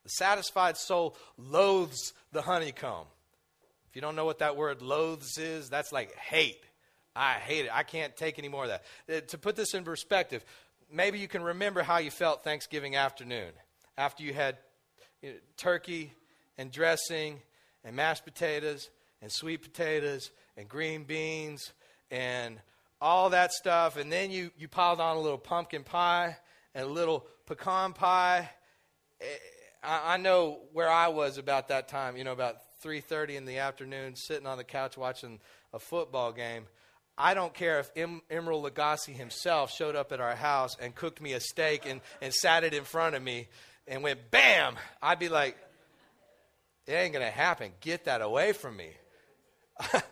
The 0.04 0.10
satisfied 0.10 0.76
soul 0.76 1.16
loathes 1.36 2.12
the 2.32 2.42
honeycomb. 2.42 3.06
If 3.88 3.96
you 3.96 4.02
don't 4.02 4.16
know 4.16 4.24
what 4.24 4.38
that 4.38 4.56
word 4.56 4.82
loathes 4.82 5.38
is, 5.38 5.68
that's 5.68 5.92
like 5.92 6.14
hate. 6.14 6.62
I 7.16 7.34
hate 7.34 7.66
it. 7.66 7.70
I 7.72 7.84
can't 7.84 8.16
take 8.16 8.38
any 8.38 8.48
more 8.48 8.64
of 8.64 8.70
that. 8.70 8.82
Uh, 9.08 9.20
to 9.28 9.38
put 9.38 9.56
this 9.56 9.72
in 9.74 9.84
perspective, 9.84 10.44
maybe 10.92 11.18
you 11.18 11.28
can 11.28 11.42
remember 11.42 11.82
how 11.82 11.98
you 11.98 12.10
felt 12.10 12.44
Thanksgiving 12.44 12.96
afternoon 12.96 13.52
after 13.96 14.22
you 14.22 14.32
had 14.32 14.58
turkey 15.56 16.12
and 16.58 16.70
dressing 16.70 17.40
and 17.84 17.96
mashed 17.96 18.24
potatoes 18.24 18.90
and 19.24 19.32
sweet 19.32 19.62
potatoes 19.62 20.30
and 20.56 20.68
green 20.68 21.02
beans 21.02 21.72
and 22.12 22.60
all 23.00 23.30
that 23.30 23.52
stuff. 23.52 23.96
And 23.96 24.12
then 24.12 24.30
you, 24.30 24.52
you 24.56 24.68
piled 24.68 25.00
on 25.00 25.16
a 25.16 25.20
little 25.20 25.38
pumpkin 25.38 25.82
pie 25.82 26.36
and 26.74 26.84
a 26.84 26.88
little 26.88 27.26
pecan 27.46 27.94
pie 27.94 28.48
eh, 29.20 29.24
I, 29.82 30.14
I 30.14 30.16
know 30.18 30.60
where 30.72 30.90
I 30.90 31.08
was 31.08 31.38
about 31.38 31.68
that 31.68 31.88
time. 31.88 32.16
You 32.16 32.24
know, 32.24 32.32
about 32.32 32.56
three 32.80 33.00
thirty 33.00 33.36
in 33.36 33.44
the 33.44 33.58
afternoon, 33.58 34.16
sitting 34.16 34.46
on 34.46 34.58
the 34.58 34.64
couch 34.64 34.96
watching 34.96 35.40
a 35.72 35.78
football 35.78 36.32
game. 36.32 36.66
I 37.16 37.34
don't 37.34 37.54
care 37.54 37.80
if 37.80 37.90
em- 37.96 38.22
Emeril 38.30 38.68
Lagasse 38.68 39.14
himself 39.14 39.72
showed 39.72 39.94
up 39.94 40.10
at 40.12 40.20
our 40.20 40.34
house 40.34 40.76
and 40.80 40.94
cooked 40.94 41.20
me 41.20 41.32
a 41.32 41.40
steak 41.40 41.86
and, 41.86 42.00
and 42.20 42.34
sat 42.34 42.64
it 42.64 42.74
in 42.74 42.84
front 42.84 43.14
of 43.14 43.22
me 43.22 43.46
and 43.86 44.02
went 44.02 44.30
bam. 44.30 44.74
I'd 45.00 45.20
be 45.20 45.28
like, 45.28 45.56
it 46.86 46.92
ain't 46.92 47.12
going 47.12 47.24
to 47.24 47.30
happen. 47.30 47.70
Get 47.80 48.06
that 48.06 48.20
away 48.20 48.52
from 48.52 48.76
me. 48.76 48.90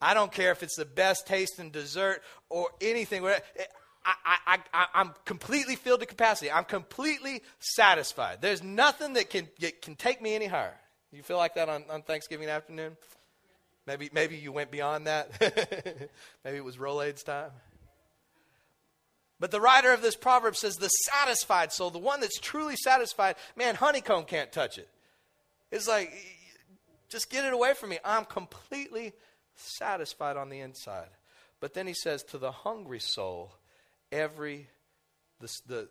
I 0.00 0.14
don't 0.14 0.32
care 0.32 0.50
if 0.52 0.62
it's 0.62 0.76
the 0.76 0.84
best 0.84 1.26
tasting 1.26 1.70
dessert 1.70 2.22
or 2.48 2.68
anything. 2.80 3.24
I, 4.04 4.58
am 4.94 5.14
completely 5.24 5.76
filled 5.76 6.00
to 6.00 6.06
capacity. 6.06 6.50
I'm 6.50 6.64
completely 6.64 7.42
satisfied. 7.58 8.38
There's 8.40 8.62
nothing 8.62 9.14
that 9.14 9.30
can, 9.30 9.48
get, 9.58 9.82
can 9.82 9.96
take 9.96 10.22
me 10.22 10.34
any 10.34 10.46
higher. 10.46 10.76
You 11.12 11.22
feel 11.22 11.36
like 11.36 11.54
that 11.54 11.68
on, 11.68 11.84
on 11.90 12.02
Thanksgiving 12.02 12.48
afternoon? 12.48 12.96
Maybe, 13.86 14.10
maybe 14.12 14.36
you 14.36 14.52
went 14.52 14.70
beyond 14.70 15.06
that. 15.06 15.30
maybe 16.44 16.56
it 16.56 16.64
was 16.64 16.76
Rolaids 16.76 17.24
time. 17.24 17.50
But 19.40 19.50
the 19.50 19.60
writer 19.60 19.92
of 19.92 20.02
this 20.02 20.16
proverb 20.16 20.54
says 20.54 20.76
the 20.76 20.88
satisfied 20.88 21.72
soul, 21.72 21.90
the 21.90 21.98
one 21.98 22.20
that's 22.20 22.38
truly 22.38 22.76
satisfied, 22.76 23.36
man, 23.56 23.74
honeycomb 23.74 24.24
can't 24.24 24.52
touch 24.52 24.76
it. 24.76 24.88
It's 25.72 25.88
like, 25.88 26.12
just 27.10 27.28
get 27.28 27.44
it 27.44 27.52
away 27.52 27.74
from 27.74 27.90
me. 27.90 27.98
I'm 28.04 28.24
completely 28.24 29.12
satisfied 29.56 30.36
on 30.36 30.48
the 30.48 30.60
inside. 30.60 31.08
But 31.60 31.74
then 31.74 31.86
he 31.86 31.92
says, 31.92 32.22
to 32.24 32.38
the 32.38 32.52
hungry 32.52 33.00
soul, 33.00 33.52
every 34.10 34.68
the, 35.40 35.60
the, 35.66 35.88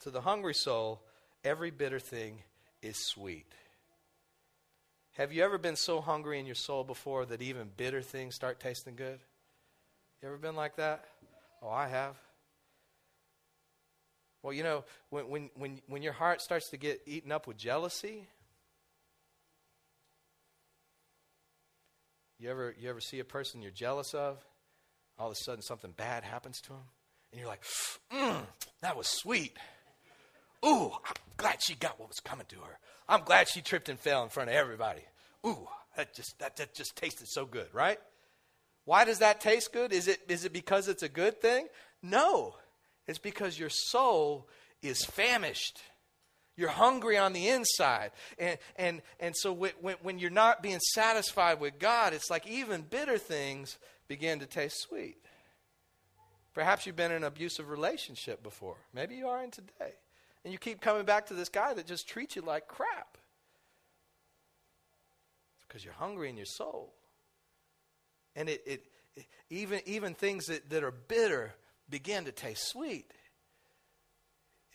to 0.00 0.10
the 0.10 0.20
hungry 0.20 0.54
soul, 0.54 1.02
every 1.42 1.70
bitter 1.70 1.98
thing 1.98 2.42
is 2.82 2.96
sweet. 2.96 3.46
Have 5.12 5.32
you 5.32 5.42
ever 5.44 5.58
been 5.58 5.76
so 5.76 6.00
hungry 6.00 6.38
in 6.38 6.46
your 6.46 6.54
soul 6.54 6.84
before 6.84 7.24
that 7.26 7.40
even 7.40 7.70
bitter 7.76 8.02
things 8.02 8.34
start 8.34 8.60
tasting 8.60 8.96
good? 8.96 9.20
You 10.22 10.28
ever 10.28 10.38
been 10.38 10.56
like 10.56 10.76
that? 10.76 11.04
Oh, 11.62 11.70
I 11.70 11.88
have. 11.88 12.16
Well, 14.42 14.52
you 14.52 14.62
know, 14.62 14.84
when, 15.10 15.28
when, 15.28 15.50
when, 15.56 15.80
when 15.86 16.02
your 16.02 16.12
heart 16.12 16.42
starts 16.42 16.68
to 16.70 16.76
get 16.76 17.00
eaten 17.06 17.32
up 17.32 17.46
with 17.46 17.56
jealousy, 17.56 18.28
You 22.38 22.50
ever, 22.50 22.74
you 22.78 22.90
ever 22.90 23.00
see 23.00 23.20
a 23.20 23.24
person 23.24 23.62
you're 23.62 23.70
jealous 23.70 24.14
of? 24.14 24.44
All 25.18 25.28
of 25.28 25.32
a 25.32 25.36
sudden, 25.36 25.62
something 25.62 25.92
bad 25.96 26.24
happens 26.24 26.60
to 26.62 26.70
them, 26.70 26.82
and 27.30 27.40
you're 27.40 27.48
like, 27.48 27.62
mm, 28.12 28.42
that 28.82 28.96
was 28.96 29.06
sweet. 29.06 29.56
Ooh, 30.66 30.90
I'm 30.92 31.14
glad 31.36 31.62
she 31.62 31.74
got 31.74 32.00
what 32.00 32.08
was 32.08 32.20
coming 32.20 32.46
to 32.48 32.56
her. 32.56 32.78
I'm 33.08 33.22
glad 33.22 33.48
she 33.48 33.60
tripped 33.60 33.88
and 33.88 33.98
fell 33.98 34.24
in 34.24 34.30
front 34.30 34.50
of 34.50 34.56
everybody. 34.56 35.02
Ooh, 35.46 35.68
that 35.96 36.14
just, 36.14 36.38
that, 36.40 36.56
that 36.56 36.74
just 36.74 36.96
tasted 36.96 37.28
so 37.28 37.44
good, 37.44 37.68
right? 37.72 37.98
Why 38.84 39.04
does 39.04 39.20
that 39.20 39.40
taste 39.40 39.72
good? 39.72 39.92
Is 39.92 40.08
it, 40.08 40.20
is 40.28 40.44
it 40.44 40.52
because 40.52 40.88
it's 40.88 41.02
a 41.02 41.08
good 41.08 41.40
thing? 41.40 41.68
No. 42.02 42.56
It's 43.06 43.18
because 43.18 43.58
your 43.58 43.70
soul 43.70 44.48
is 44.82 45.04
famished. 45.04 45.80
You're 46.56 46.68
hungry 46.68 47.18
on 47.18 47.32
the 47.32 47.48
inside. 47.48 48.12
And, 48.38 48.58
and, 48.76 49.02
and 49.18 49.34
so 49.36 49.52
when, 49.52 49.72
when 50.02 50.18
you're 50.18 50.30
not 50.30 50.62
being 50.62 50.78
satisfied 50.78 51.60
with 51.60 51.78
God, 51.78 52.12
it's 52.12 52.30
like 52.30 52.46
even 52.46 52.82
bitter 52.82 53.18
things 53.18 53.78
begin 54.06 54.38
to 54.38 54.46
taste 54.46 54.80
sweet. 54.80 55.16
Perhaps 56.54 56.86
you've 56.86 56.94
been 56.94 57.10
in 57.10 57.18
an 57.18 57.24
abusive 57.24 57.68
relationship 57.68 58.42
before. 58.42 58.76
Maybe 58.92 59.16
you 59.16 59.26
are 59.26 59.42
in 59.42 59.50
today. 59.50 59.94
And 60.44 60.52
you 60.52 60.58
keep 60.58 60.80
coming 60.80 61.04
back 61.04 61.26
to 61.26 61.34
this 61.34 61.48
guy 61.48 61.74
that 61.74 61.86
just 61.86 62.06
treats 62.06 62.36
you 62.36 62.42
like 62.42 62.68
crap. 62.68 63.18
It's 65.56 65.64
because 65.66 65.84
you're 65.84 65.94
hungry 65.94 66.28
in 66.28 66.36
your 66.36 66.46
soul. 66.46 66.92
And 68.36 68.48
it, 68.48 68.62
it, 68.64 68.84
it 69.16 69.26
even, 69.50 69.80
even 69.86 70.14
things 70.14 70.46
that, 70.46 70.70
that 70.70 70.84
are 70.84 70.92
bitter 70.92 71.54
begin 71.90 72.26
to 72.26 72.32
taste 72.32 72.68
sweet. 72.68 73.10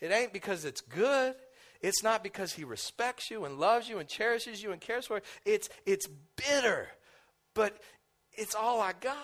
It 0.00 0.12
ain't 0.12 0.32
because 0.32 0.64
it's 0.64 0.80
good. 0.80 1.34
It's 1.80 2.02
not 2.02 2.22
because 2.22 2.52
he 2.52 2.64
respects 2.64 3.30
you 3.30 3.44
and 3.44 3.58
loves 3.58 3.88
you 3.88 3.98
and 3.98 4.08
cherishes 4.08 4.62
you 4.62 4.72
and 4.72 4.80
cares 4.80 5.06
for 5.06 5.16
you. 5.16 5.22
It's, 5.44 5.68
it's 5.86 6.06
bitter, 6.36 6.88
but 7.54 7.78
it's 8.32 8.54
all 8.54 8.80
I 8.80 8.92
got. 8.92 9.16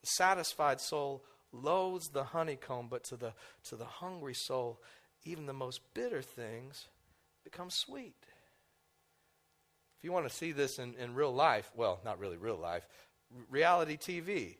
The 0.00 0.06
satisfied 0.06 0.80
soul 0.80 1.24
loathes 1.52 2.08
the 2.08 2.24
honeycomb, 2.24 2.88
but 2.88 3.04
to 3.04 3.16
the, 3.16 3.32
to 3.64 3.76
the 3.76 3.84
hungry 3.84 4.34
soul, 4.34 4.80
even 5.24 5.46
the 5.46 5.52
most 5.52 5.80
bitter 5.94 6.22
things 6.22 6.86
become 7.42 7.70
sweet. 7.70 8.14
If 9.98 10.04
you 10.04 10.12
want 10.12 10.28
to 10.28 10.34
see 10.34 10.52
this 10.52 10.78
in, 10.78 10.94
in 10.94 11.14
real 11.14 11.32
life, 11.32 11.70
well, 11.74 12.00
not 12.04 12.18
really 12.18 12.36
real 12.36 12.58
life, 12.58 12.86
reality 13.50 13.96
TV, 13.96 14.56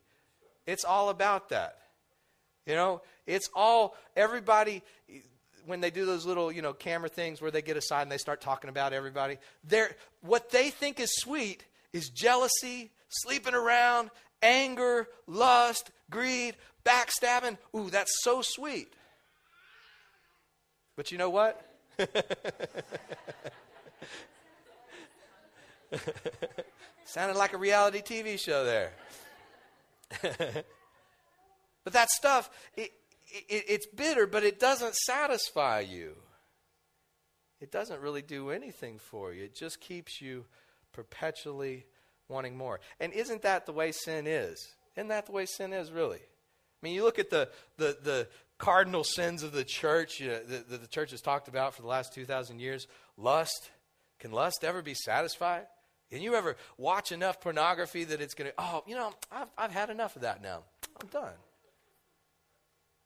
it's 0.67 0.85
all 0.85 1.11
about 1.11 1.51
that. 1.51 1.79
You 2.67 2.75
know, 2.75 3.03
it's 3.27 3.49
all, 3.55 3.95
everybody, 4.17 4.83
when 5.67 5.81
they 5.81 5.91
do 5.91 6.07
those 6.07 6.25
little, 6.25 6.51
you 6.51 6.63
know, 6.63 6.73
camera 6.73 7.09
things 7.09 7.43
where 7.43 7.51
they 7.51 7.63
get 7.63 7.77
aside 7.77 8.03
and 8.03 8.13
they 8.13 8.19
start 8.19 8.41
talking 8.41 8.71
about 8.71 8.93
everybody, 8.93 9.39
they're, 9.65 9.95
what 10.23 10.51
they 10.51 10.71
think 10.71 10.99
is 11.01 11.15
sweet 11.17 11.65
is 11.93 12.09
jealousy, 12.09 12.91
sleeping 13.09 13.55
around, 13.55 14.11
anger, 14.43 15.09
lust, 15.27 15.91
greed, 16.11 16.57
backstabbing. 16.85 17.59
Ooh, 17.77 17.91
that's 17.91 18.23
so 18.23 18.41
sweet. 18.43 18.93
But 20.97 21.13
you 21.13 21.19
know 21.19 21.31
what? 21.31 21.61
Sounded 27.05 27.37
like 27.37 27.53
a 27.53 27.59
reality 27.59 28.01
TV 28.01 28.39
show 28.39 28.65
there. 28.65 28.93
but 31.85 31.93
that 31.93 32.11
stuff, 32.11 32.51
it, 32.77 32.93
it, 33.27 33.65
it's 33.69 33.87
bitter, 33.87 34.27
but 34.27 34.43
it 34.43 34.59
doesn't 34.59 34.95
satisfy 34.97 35.81
you. 35.81 36.17
It 37.61 37.71
doesn't 37.71 38.01
really 38.01 38.23
do 38.23 38.51
anything 38.51 38.99
for 38.99 39.33
you. 39.33 39.45
It 39.45 39.55
just 39.55 39.81
keeps 39.81 40.21
you 40.21 40.45
perpetually 40.93 41.87
wanting 42.29 42.57
more. 42.57 42.81
And 43.01 43.13
isn't 43.13 43.43
that 43.43 43.67
the 43.67 43.73
way 43.73 43.93
sin 43.93 44.27
is? 44.27 44.75
Isn't 44.97 45.09
that 45.09 45.27
the 45.27 45.33
way 45.33 45.47
sin 45.47 45.73
is, 45.73 45.91
really? 45.91 46.19
I 46.19 46.87
mean, 46.87 46.95
you 46.95 47.05
look 47.05 47.19
at 47.19 47.31
the, 47.31 47.49
the, 47.79 47.97
the 48.03 48.29
cardinal 48.59 49.05
sins 49.05 49.43
of 49.43 49.53
the 49.53 49.65
church 49.65 50.21
you 50.21 50.29
know, 50.29 50.41
that 50.41 50.69
the, 50.69 50.79
the 50.79 50.87
church 50.87 51.11
has 51.11 51.21
talked 51.21 51.49
about 51.49 51.75
for 51.75 51.83
the 51.83 51.89
last 51.89 52.15
2,000 52.15 52.61
years 52.61 52.87
lust. 53.17 53.71
Can 54.21 54.33
lust 54.33 54.65
ever 54.65 54.83
be 54.83 54.95
satisfied? 54.95 55.67
Can 56.11 56.21
you 56.21 56.35
ever 56.35 56.57
watch 56.79 57.13
enough 57.13 57.41
pornography 57.41 58.05
that 58.05 58.21
it's 58.21 58.35
going 58.35 58.51
to, 58.51 58.55
oh, 58.59 58.85
you 58.87 58.95
know, 58.95 59.13
I've, 59.33 59.49
I've 59.57 59.73
had 59.73 59.91
enough 59.91 60.17
of 60.17 60.23
that 60.23 60.43
now. 60.43 60.63
I'm 61.01 61.09
done. 61.09 61.33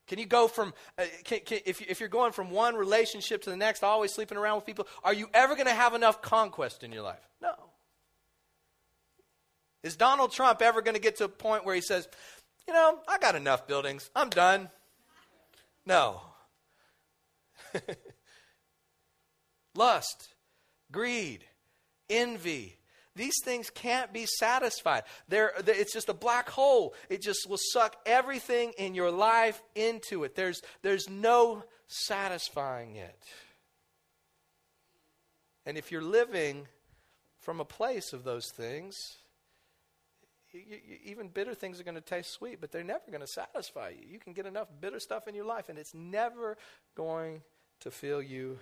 Can 0.08 0.18
you 0.18 0.26
go 0.26 0.48
from, 0.48 0.72
uh, 0.96 1.04
can, 1.24 1.40
can, 1.40 1.60
if, 1.66 1.82
if 1.82 2.00
you're 2.00 2.08
going 2.08 2.32
from 2.32 2.50
one 2.50 2.74
relationship 2.74 3.42
to 3.42 3.50
the 3.50 3.56
next, 3.56 3.84
always 3.84 4.12
sleeping 4.12 4.38
around 4.38 4.56
with 4.56 4.66
people, 4.66 4.88
are 5.04 5.12
you 5.12 5.28
ever 5.34 5.54
going 5.54 5.66
to 5.66 5.74
have 5.74 5.94
enough 5.94 6.22
conquest 6.22 6.82
in 6.82 6.92
your 6.92 7.02
life? 7.02 7.20
No. 7.42 7.54
Is 9.82 9.96
Donald 9.96 10.32
Trump 10.32 10.62
ever 10.62 10.80
going 10.80 10.94
to 10.94 11.00
get 11.00 11.16
to 11.16 11.24
a 11.24 11.28
point 11.28 11.66
where 11.66 11.74
he 11.74 11.82
says, 11.82 12.08
you 12.66 12.72
know, 12.72 12.98
I 13.06 13.18
got 13.18 13.36
enough 13.36 13.66
buildings, 13.66 14.10
I'm 14.16 14.30
done? 14.30 14.70
No. 15.84 16.22
Lust, 19.74 20.34
greed, 20.90 21.44
envy, 22.08 22.77
these 23.18 23.35
things 23.42 23.68
can't 23.68 24.12
be 24.12 24.26
satisfied. 24.26 25.02
They're, 25.28 25.52
it's 25.66 25.92
just 25.92 26.09
a 26.09 26.14
black 26.14 26.48
hole. 26.48 26.94
It 27.11 27.20
just 27.20 27.48
will 27.48 27.59
suck 27.72 27.96
everything 28.07 28.72
in 28.78 28.94
your 28.94 29.11
life 29.11 29.61
into 29.74 30.22
it. 30.22 30.37
There's, 30.37 30.62
there's 30.83 31.11
no 31.11 31.64
satisfying 31.88 32.96
it. 32.96 33.22
And 35.66 35.76
if 35.76 35.90
you're 35.90 36.00
living 36.00 36.68
from 37.40 37.61
a 37.61 37.64
place 37.64 38.12
of 38.12 38.22
those 38.22 38.50
things, 38.52 38.94
you, 40.52 40.61
you, 40.70 40.96
even 41.04 41.28
bitter 41.28 41.54
things 41.54 41.81
are 41.81 41.85
going 41.85 41.96
to 41.96 42.00
taste 42.00 42.31
sweet, 42.31 42.61
but 42.61 42.70
they're 42.70 42.85
never 42.85 43.11
going 43.11 43.20
to 43.20 43.26
satisfy 43.26 43.90
you. 43.90 44.07
You 44.09 44.18
can 44.18 44.33
get 44.33 44.46
enough 44.46 44.68
bitter 44.81 45.00
stuff 45.00 45.26
in 45.26 45.35
your 45.35 45.44
life, 45.44 45.68
and 45.68 45.78
it's 45.78 45.92
never 45.92 46.57
going 46.94 47.42
to 47.81 47.90
fill 47.90 48.22
you 48.22 48.59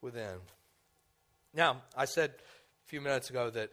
within. 0.00 0.38
Now, 1.52 1.82
I 1.96 2.06
said 2.06 2.30
a 2.30 2.88
few 2.88 3.00
minutes 3.00 3.30
ago 3.30 3.50
that 3.50 3.70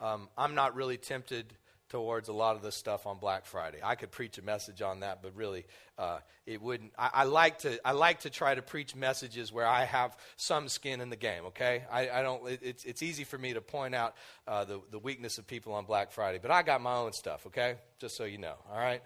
um, 0.00 0.28
I'm 0.36 0.54
not 0.54 0.74
really 0.74 0.96
tempted 0.96 1.54
towards 1.88 2.28
a 2.28 2.32
lot 2.32 2.54
of 2.54 2.62
this 2.62 2.74
stuff 2.74 3.06
on 3.06 3.18
Black 3.18 3.46
Friday. 3.46 3.78
I 3.82 3.94
could 3.94 4.10
preach 4.10 4.36
a 4.38 4.42
message 4.42 4.82
on 4.82 5.00
that, 5.00 5.22
but 5.22 5.34
really, 5.34 5.64
uh, 5.96 6.18
it 6.46 6.60
wouldn't. 6.60 6.92
I, 6.98 7.10
I, 7.14 7.24
like 7.24 7.60
to. 7.60 7.78
I 7.86 7.92
like 7.92 8.20
to 8.20 8.30
try 8.30 8.54
to 8.54 8.62
preach 8.62 8.94
messages 8.94 9.52
where 9.52 9.66
I 9.66 9.84
have 9.84 10.16
some 10.36 10.68
skin 10.68 11.00
in 11.00 11.10
the 11.10 11.16
game. 11.16 11.46
Okay, 11.46 11.84
I, 11.90 12.10
I 12.10 12.22
don't. 12.22 12.46
It, 12.48 12.60
it's 12.62 12.84
it's 12.84 13.02
easy 13.02 13.24
for 13.24 13.38
me 13.38 13.54
to 13.54 13.60
point 13.60 13.94
out 13.94 14.14
uh, 14.46 14.64
the 14.64 14.80
the 14.90 14.98
weakness 14.98 15.38
of 15.38 15.46
people 15.46 15.72
on 15.74 15.84
Black 15.84 16.12
Friday, 16.12 16.38
but 16.40 16.50
I 16.50 16.62
got 16.62 16.80
my 16.80 16.94
own 16.94 17.12
stuff. 17.12 17.46
Okay, 17.46 17.76
just 17.98 18.16
so 18.16 18.24
you 18.24 18.38
know. 18.38 18.54
All 18.70 18.78
right. 18.78 19.02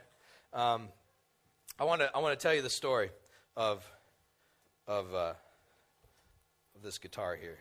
Um, 0.52 0.88
I 1.78 1.84
want 1.84 2.00
to. 2.00 2.10
I 2.14 2.18
want 2.18 2.38
to 2.38 2.42
tell 2.42 2.54
you 2.54 2.62
the 2.62 2.70
story 2.70 3.10
of 3.56 3.84
of, 4.86 5.14
uh, 5.14 5.34
of 6.74 6.82
this 6.82 6.98
guitar 6.98 7.36
here. 7.36 7.58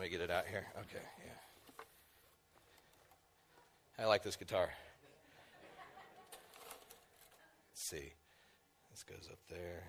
Let 0.00 0.06
me 0.06 0.12
get 0.12 0.22
it 0.22 0.30
out 0.30 0.46
here. 0.46 0.64
Okay, 0.78 1.04
yeah. 1.26 1.82
I 4.02 4.06
like 4.06 4.22
this 4.22 4.34
guitar. 4.34 4.70
Let's 7.70 7.82
see. 7.82 8.14
This 8.90 9.02
goes 9.02 9.28
up 9.30 9.38
there. 9.50 9.84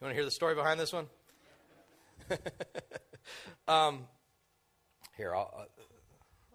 You 0.00 0.04
want 0.04 0.10
to 0.10 0.14
hear 0.16 0.24
the 0.24 0.32
story 0.32 0.56
behind 0.56 0.80
this 0.80 0.92
one? 0.92 1.06
um, 3.68 4.08
here, 5.16 5.32
I'll, 5.32 5.54
uh, 5.56 5.66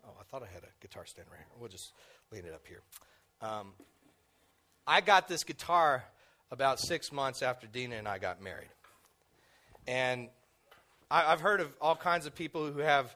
oh, 0.07 0.13
I 0.19 0.23
thought 0.29 0.43
I 0.43 0.53
had 0.53 0.63
a 0.63 0.81
guitar 0.81 1.05
stand 1.05 1.29
right 1.31 1.37
here. 1.37 1.47
We'll 1.57 1.69
just 1.69 1.93
lean 2.33 2.43
it 2.43 2.53
up 2.53 2.67
here. 2.67 2.81
Um, 3.41 3.71
I 4.85 4.99
got 4.99 5.29
this 5.29 5.45
guitar 5.45 6.03
about 6.51 6.81
six 6.81 7.13
months 7.13 7.41
after 7.41 7.65
Dina 7.65 7.95
and 7.95 8.09
I 8.09 8.17
got 8.17 8.41
married. 8.41 8.67
And 9.87 10.29
I, 11.09 11.21
have 11.29 11.41
heard 11.41 11.61
of 11.61 11.75
all 11.79 11.95
kinds 11.95 12.25
of 12.25 12.35
people 12.35 12.71
who 12.71 12.79
have 12.79 13.15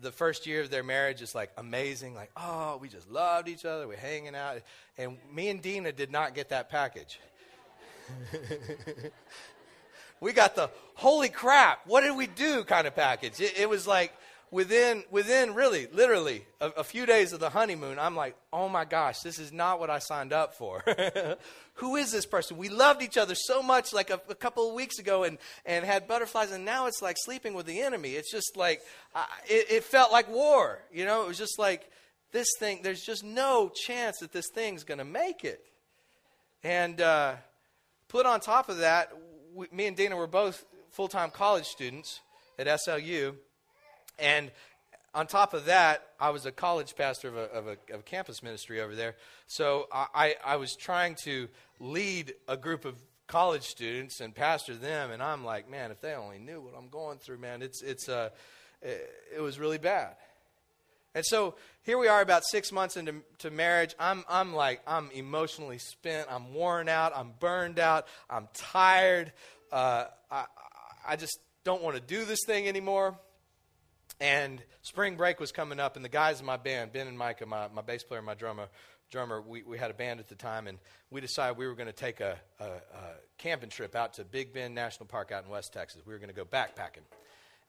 the 0.00 0.12
first 0.12 0.46
year 0.46 0.60
of 0.62 0.70
their 0.70 0.82
marriage 0.82 1.22
is 1.22 1.34
like 1.34 1.50
amazing, 1.56 2.14
like, 2.14 2.30
oh, 2.36 2.78
we 2.80 2.88
just 2.88 3.10
loved 3.10 3.48
each 3.48 3.64
other, 3.64 3.86
we're 3.86 3.96
hanging 3.96 4.34
out. 4.34 4.58
And 4.98 5.16
me 5.32 5.48
and 5.48 5.62
Dina 5.62 5.92
did 5.92 6.10
not 6.10 6.34
get 6.34 6.50
that 6.50 6.70
package. 6.70 7.20
we 10.20 10.32
got 10.32 10.54
the 10.56 10.70
holy 10.94 11.28
crap, 11.28 11.86
what 11.86 12.02
did 12.02 12.16
we 12.16 12.26
do 12.26 12.64
kind 12.64 12.86
of 12.86 12.94
package. 12.94 13.40
It, 13.40 13.58
it 13.58 13.68
was 13.68 13.86
like, 13.86 14.12
within 14.52 15.02
within 15.10 15.54
really 15.54 15.88
literally 15.92 16.44
a, 16.60 16.68
a, 16.68 16.84
few 16.84 17.06
days 17.06 17.32
of 17.32 17.40
the 17.40 17.50
honeymoon 17.50 17.98
i'm 17.98 18.14
like 18.14 18.36
oh 18.52 18.68
my 18.68 18.84
gosh 18.84 19.18
this 19.20 19.40
is 19.40 19.50
not 19.50 19.80
what 19.80 19.90
i 19.90 19.98
signed 19.98 20.32
up 20.32 20.54
for 20.54 20.84
who 21.74 21.96
is 21.96 22.12
this 22.12 22.26
person 22.26 22.56
we 22.56 22.68
loved 22.68 23.02
each 23.02 23.16
other 23.16 23.34
so 23.34 23.62
much 23.62 23.92
like 23.92 24.10
a, 24.10 24.20
a, 24.28 24.34
couple 24.34 24.68
of 24.68 24.74
weeks 24.74 24.98
ago 24.98 25.24
and 25.24 25.38
and 25.66 25.84
had 25.84 26.06
butterflies 26.06 26.52
and 26.52 26.64
now 26.64 26.86
it's 26.86 27.02
like 27.02 27.16
sleeping 27.18 27.54
with 27.54 27.66
the 27.66 27.80
enemy 27.80 28.10
it's 28.10 28.30
just 28.30 28.56
like 28.56 28.80
it, 29.48 29.66
it 29.70 29.84
felt 29.84 30.12
like 30.12 30.30
war 30.30 30.78
you 30.92 31.04
know 31.04 31.24
it 31.24 31.28
was 31.28 31.38
just 31.38 31.58
like 31.58 31.90
this 32.32 32.48
thing, 32.58 32.80
there's 32.82 33.02
just 33.02 33.22
no 33.22 33.68
chance 33.68 34.18
that 34.18 34.32
this 34.32 34.48
thing's 34.52 34.84
going 34.84 34.98
to 34.98 35.04
make 35.04 35.44
it. 35.44 35.64
And 36.64 37.00
uh, 37.00 37.34
put 38.08 38.26
on 38.26 38.40
top 38.40 38.68
of 38.68 38.78
that, 38.78 39.12
we, 39.54 39.66
me 39.70 39.86
and 39.86 39.96
Dana 39.96 40.16
were 40.16 40.26
both 40.26 40.64
full 40.90 41.08
time 41.08 41.30
college 41.30 41.66
students 41.66 42.20
at 42.58 42.66
SLU. 42.66 43.34
And 44.18 44.50
on 45.14 45.26
top 45.26 45.52
of 45.52 45.66
that, 45.66 46.06
I 46.18 46.30
was 46.30 46.46
a 46.46 46.52
college 46.52 46.96
pastor 46.96 47.28
of 47.28 47.36
a, 47.36 47.44
of 47.52 47.66
a, 47.66 47.94
of 47.94 48.04
campus 48.04 48.42
ministry 48.42 48.80
over 48.80 48.94
there. 48.94 49.16
So 49.46 49.88
I, 49.92 50.36
I 50.44 50.56
was 50.56 50.74
trying 50.74 51.16
to 51.24 51.48
lead 51.80 52.34
a 52.48 52.56
group 52.56 52.84
of 52.84 52.96
college 53.26 53.64
students 53.64 54.20
and 54.20 54.34
pastor 54.34 54.74
them. 54.74 55.10
And 55.10 55.22
I'm 55.22 55.44
like, 55.44 55.70
man, 55.70 55.90
if 55.90 56.00
they 56.00 56.14
only 56.14 56.38
knew 56.38 56.60
what 56.60 56.74
I'm 56.76 56.88
going 56.88 57.18
through, 57.18 57.38
man, 57.38 57.62
it's, 57.62 57.82
it's, 57.82 58.08
uh, 58.08 58.30
it, 58.80 59.10
it 59.36 59.40
was 59.40 59.58
really 59.58 59.78
bad. 59.78 60.16
And 61.14 61.24
so 61.26 61.56
here 61.82 61.98
we 61.98 62.08
are 62.08 62.22
about 62.22 62.42
six 62.44 62.72
months 62.72 62.96
into 62.96 63.16
to 63.38 63.50
marriage. 63.50 63.94
I'm, 63.98 64.24
I'm 64.30 64.54
like, 64.54 64.80
I'm 64.86 65.10
emotionally 65.12 65.78
spent. 65.78 66.26
I'm 66.30 66.54
worn 66.54 66.88
out. 66.88 67.12
I'm 67.14 67.32
burned 67.38 67.78
out. 67.78 68.06
I'm 68.30 68.48
tired. 68.54 69.32
Uh, 69.70 70.04
I, 70.30 70.46
I 71.06 71.16
just 71.16 71.38
don't 71.64 71.82
want 71.82 71.96
to 71.96 72.02
do 72.02 72.24
this 72.24 72.40
thing 72.46 72.66
anymore. 72.66 73.18
And 74.22 74.62
spring 74.82 75.16
break 75.16 75.40
was 75.40 75.50
coming 75.50 75.80
up, 75.80 75.96
and 75.96 76.04
the 76.04 76.08
guys 76.08 76.38
in 76.38 76.46
my 76.46 76.56
band, 76.56 76.92
Ben 76.92 77.08
and 77.08 77.18
Micah, 77.18 77.44
my, 77.44 77.66
my 77.74 77.82
bass 77.82 78.04
player 78.04 78.20
and 78.20 78.26
my 78.26 78.34
drummer, 78.34 78.68
drummer 79.10 79.42
we, 79.42 79.64
we 79.64 79.76
had 79.76 79.90
a 79.90 79.94
band 79.94 80.20
at 80.20 80.28
the 80.28 80.36
time, 80.36 80.68
and 80.68 80.78
we 81.10 81.20
decided 81.20 81.58
we 81.58 81.66
were 81.66 81.74
going 81.74 81.88
to 81.88 81.92
take 81.92 82.20
a, 82.20 82.38
a, 82.60 82.64
a 82.64 82.70
camping 83.38 83.68
trip 83.68 83.96
out 83.96 84.14
to 84.14 84.24
Big 84.24 84.54
Bend 84.54 84.76
National 84.76 85.06
Park 85.06 85.32
out 85.32 85.42
in 85.42 85.50
West 85.50 85.72
Texas. 85.72 86.02
We 86.06 86.12
were 86.12 86.20
going 86.20 86.28
to 86.28 86.36
go 86.36 86.44
backpacking. 86.44 87.02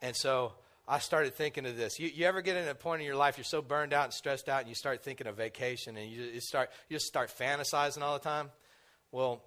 And 0.03 0.15
so 0.15 0.53
I 0.87 0.99
started 0.99 1.33
thinking 1.33 1.65
of 1.65 1.75
this. 1.75 1.99
You, 1.99 2.11
you 2.13 2.27
ever 2.27 2.43
get 2.43 2.55
in 2.55 2.67
a 2.67 2.75
point 2.75 3.01
in 3.01 3.07
your 3.07 3.15
life 3.15 3.35
you're 3.35 3.45
so 3.45 3.63
burned 3.63 3.91
out 3.91 4.03
and 4.03 4.13
stressed 4.13 4.47
out, 4.47 4.59
and 4.59 4.69
you 4.69 4.75
start 4.75 5.03
thinking 5.03 5.25
of 5.25 5.35
vacation, 5.35 5.97
and 5.97 6.07
you, 6.07 6.21
you 6.21 6.39
start 6.39 6.69
you 6.87 6.97
just 6.97 7.07
start 7.07 7.31
fantasizing 7.35 8.03
all 8.03 8.13
the 8.13 8.23
time? 8.23 8.51
Well, 9.11 9.41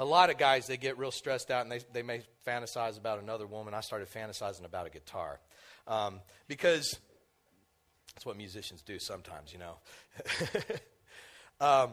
a 0.00 0.04
lot 0.04 0.30
of 0.30 0.38
guys 0.38 0.66
they 0.66 0.76
get 0.76 0.98
real 0.98 1.12
stressed 1.12 1.50
out 1.52 1.62
and 1.62 1.70
they, 1.70 1.80
they 1.92 2.02
may 2.02 2.22
fantasize 2.44 2.98
about 2.98 3.22
another 3.22 3.46
woman 3.46 3.74
i 3.74 3.80
started 3.80 4.08
fantasizing 4.10 4.64
about 4.64 4.86
a 4.86 4.90
guitar 4.90 5.38
um, 5.86 6.20
because 6.48 6.98
that's 8.20 8.26
what 8.26 8.36
musicians 8.36 8.82
do 8.82 8.98
sometimes, 8.98 9.52
you 9.52 9.58
know. 9.58 9.76
um, 11.60 11.92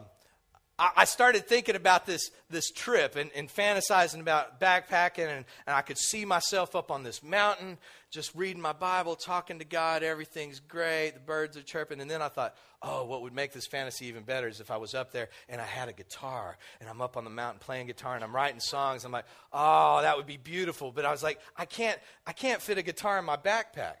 I, 0.80 1.06
started 1.06 1.48
thinking 1.48 1.74
about 1.74 2.06
this, 2.06 2.30
this 2.50 2.70
trip 2.70 3.16
and, 3.16 3.32
and 3.34 3.48
fantasizing 3.48 4.20
about 4.20 4.60
backpacking, 4.60 5.26
and, 5.26 5.44
and 5.66 5.76
I 5.76 5.82
could 5.82 5.98
see 5.98 6.24
myself 6.24 6.76
up 6.76 6.92
on 6.92 7.02
this 7.02 7.20
mountain, 7.20 7.78
just 8.12 8.32
reading 8.36 8.62
my 8.62 8.72
Bible, 8.72 9.16
talking 9.16 9.58
to 9.58 9.64
God. 9.64 10.04
Everything's 10.04 10.60
great. 10.60 11.14
The 11.14 11.20
birds 11.20 11.56
are 11.56 11.62
chirping. 11.62 12.00
And 12.00 12.08
then 12.08 12.22
I 12.22 12.28
thought, 12.28 12.54
oh, 12.80 13.04
what 13.06 13.22
would 13.22 13.34
make 13.34 13.52
this 13.52 13.66
fantasy 13.66 14.06
even 14.06 14.22
better 14.22 14.46
is 14.46 14.60
if 14.60 14.70
I 14.70 14.76
was 14.76 14.94
up 14.94 15.10
there 15.10 15.30
and 15.48 15.60
I 15.60 15.64
had 15.64 15.88
a 15.88 15.92
guitar 15.92 16.56
and 16.80 16.88
I'm 16.88 17.00
up 17.00 17.16
on 17.16 17.24
the 17.24 17.30
mountain 17.30 17.58
playing 17.58 17.88
guitar 17.88 18.14
and 18.14 18.22
I'm 18.22 18.34
writing 18.34 18.60
songs. 18.60 19.04
I'm 19.04 19.10
like, 19.10 19.26
oh, 19.52 20.00
that 20.02 20.16
would 20.16 20.26
be 20.26 20.36
beautiful. 20.36 20.92
But 20.92 21.04
I 21.04 21.10
was 21.10 21.24
like, 21.24 21.40
I 21.56 21.64
can't, 21.64 21.98
I 22.24 22.32
can't 22.32 22.62
fit 22.62 22.78
a 22.78 22.82
guitar 22.82 23.18
in 23.18 23.24
my 23.24 23.36
backpack. 23.36 23.96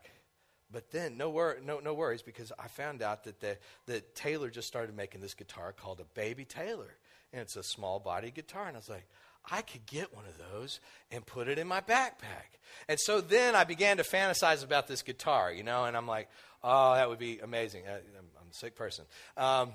But 0.70 0.90
then, 0.90 1.16
no, 1.16 1.30
wor- 1.30 1.58
no, 1.64 1.80
no 1.80 1.94
worries, 1.94 2.22
because 2.22 2.52
I 2.58 2.68
found 2.68 3.02
out 3.02 3.24
that, 3.24 3.40
the, 3.86 4.00
Taylor 4.14 4.50
just 4.50 4.68
started 4.68 4.94
making 4.94 5.20
this 5.20 5.34
guitar 5.34 5.72
called 5.72 6.00
a 6.00 6.04
Baby 6.14 6.44
Taylor. 6.44 6.96
And 7.32 7.42
it's 7.42 7.56
a 7.56 7.62
small 7.62 7.98
body 7.98 8.30
guitar. 8.30 8.66
And 8.68 8.76
I 8.76 8.80
was 8.80 8.88
like, 8.88 9.06
I 9.50 9.62
could 9.62 9.86
get 9.86 10.14
one 10.14 10.24
of 10.26 10.36
those 10.52 10.80
and 11.10 11.24
put 11.24 11.48
it 11.48 11.58
in 11.58 11.66
my 11.66 11.80
backpack. 11.80 12.58
And 12.86 12.98
so 13.00 13.20
then 13.20 13.54
I 13.54 13.64
began 13.64 13.96
to 13.96 14.02
fantasize 14.02 14.62
about 14.62 14.88
this 14.88 15.02
guitar, 15.02 15.50
you 15.50 15.62
know, 15.62 15.84
and 15.84 15.96
I'm 15.96 16.06
like, 16.06 16.28
oh, 16.62 16.94
that 16.94 17.08
would 17.08 17.18
be 17.18 17.38
amazing. 17.38 17.84
I, 17.86 17.94
am 17.94 18.26
a 18.50 18.54
sick 18.54 18.76
person. 18.76 19.06
Um, 19.36 19.72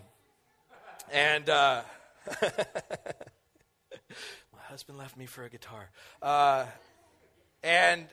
and 1.11 1.49
uh, 1.49 1.81
my 2.41 2.45
husband 4.67 4.97
left 4.97 5.17
me 5.17 5.25
for 5.25 5.43
a 5.43 5.49
guitar. 5.49 5.89
Uh, 6.21 6.65
and 7.63 8.05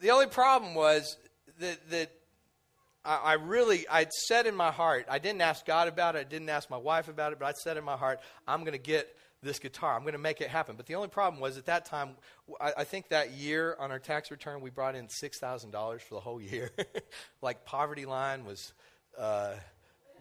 the 0.00 0.10
only 0.10 0.26
problem 0.26 0.74
was 0.74 1.16
that, 1.60 1.90
that 1.90 2.12
I, 3.04 3.16
I 3.16 3.32
really, 3.34 3.86
I'd 3.88 4.12
said 4.12 4.46
in 4.46 4.54
my 4.54 4.70
heart, 4.70 5.06
I 5.08 5.18
didn't 5.18 5.40
ask 5.40 5.64
God 5.64 5.88
about 5.88 6.16
it, 6.16 6.20
I 6.20 6.24
didn't 6.24 6.48
ask 6.48 6.70
my 6.70 6.76
wife 6.76 7.08
about 7.08 7.32
it, 7.32 7.38
but 7.38 7.46
I'd 7.46 7.56
said 7.56 7.76
in 7.76 7.84
my 7.84 7.96
heart, 7.96 8.20
I'm 8.46 8.60
going 8.60 8.72
to 8.72 8.78
get 8.78 9.14
this 9.44 9.58
guitar. 9.58 9.94
I'm 9.94 10.02
going 10.02 10.14
to 10.14 10.18
make 10.18 10.40
it 10.40 10.48
happen. 10.48 10.74
But 10.76 10.86
the 10.86 10.94
only 10.94 11.08
problem 11.08 11.40
was 11.40 11.58
at 11.58 11.66
that 11.66 11.84
time, 11.84 12.10
I, 12.60 12.72
I 12.78 12.84
think 12.84 13.08
that 13.08 13.32
year 13.32 13.76
on 13.78 13.90
our 13.90 13.98
tax 13.98 14.30
return, 14.30 14.60
we 14.60 14.70
brought 14.70 14.94
in 14.94 15.06
$6,000 15.06 16.00
for 16.00 16.14
the 16.14 16.20
whole 16.20 16.40
year. 16.40 16.70
like 17.42 17.64
poverty 17.64 18.06
line 18.06 18.44
was 18.44 18.72
uh, 19.18 19.52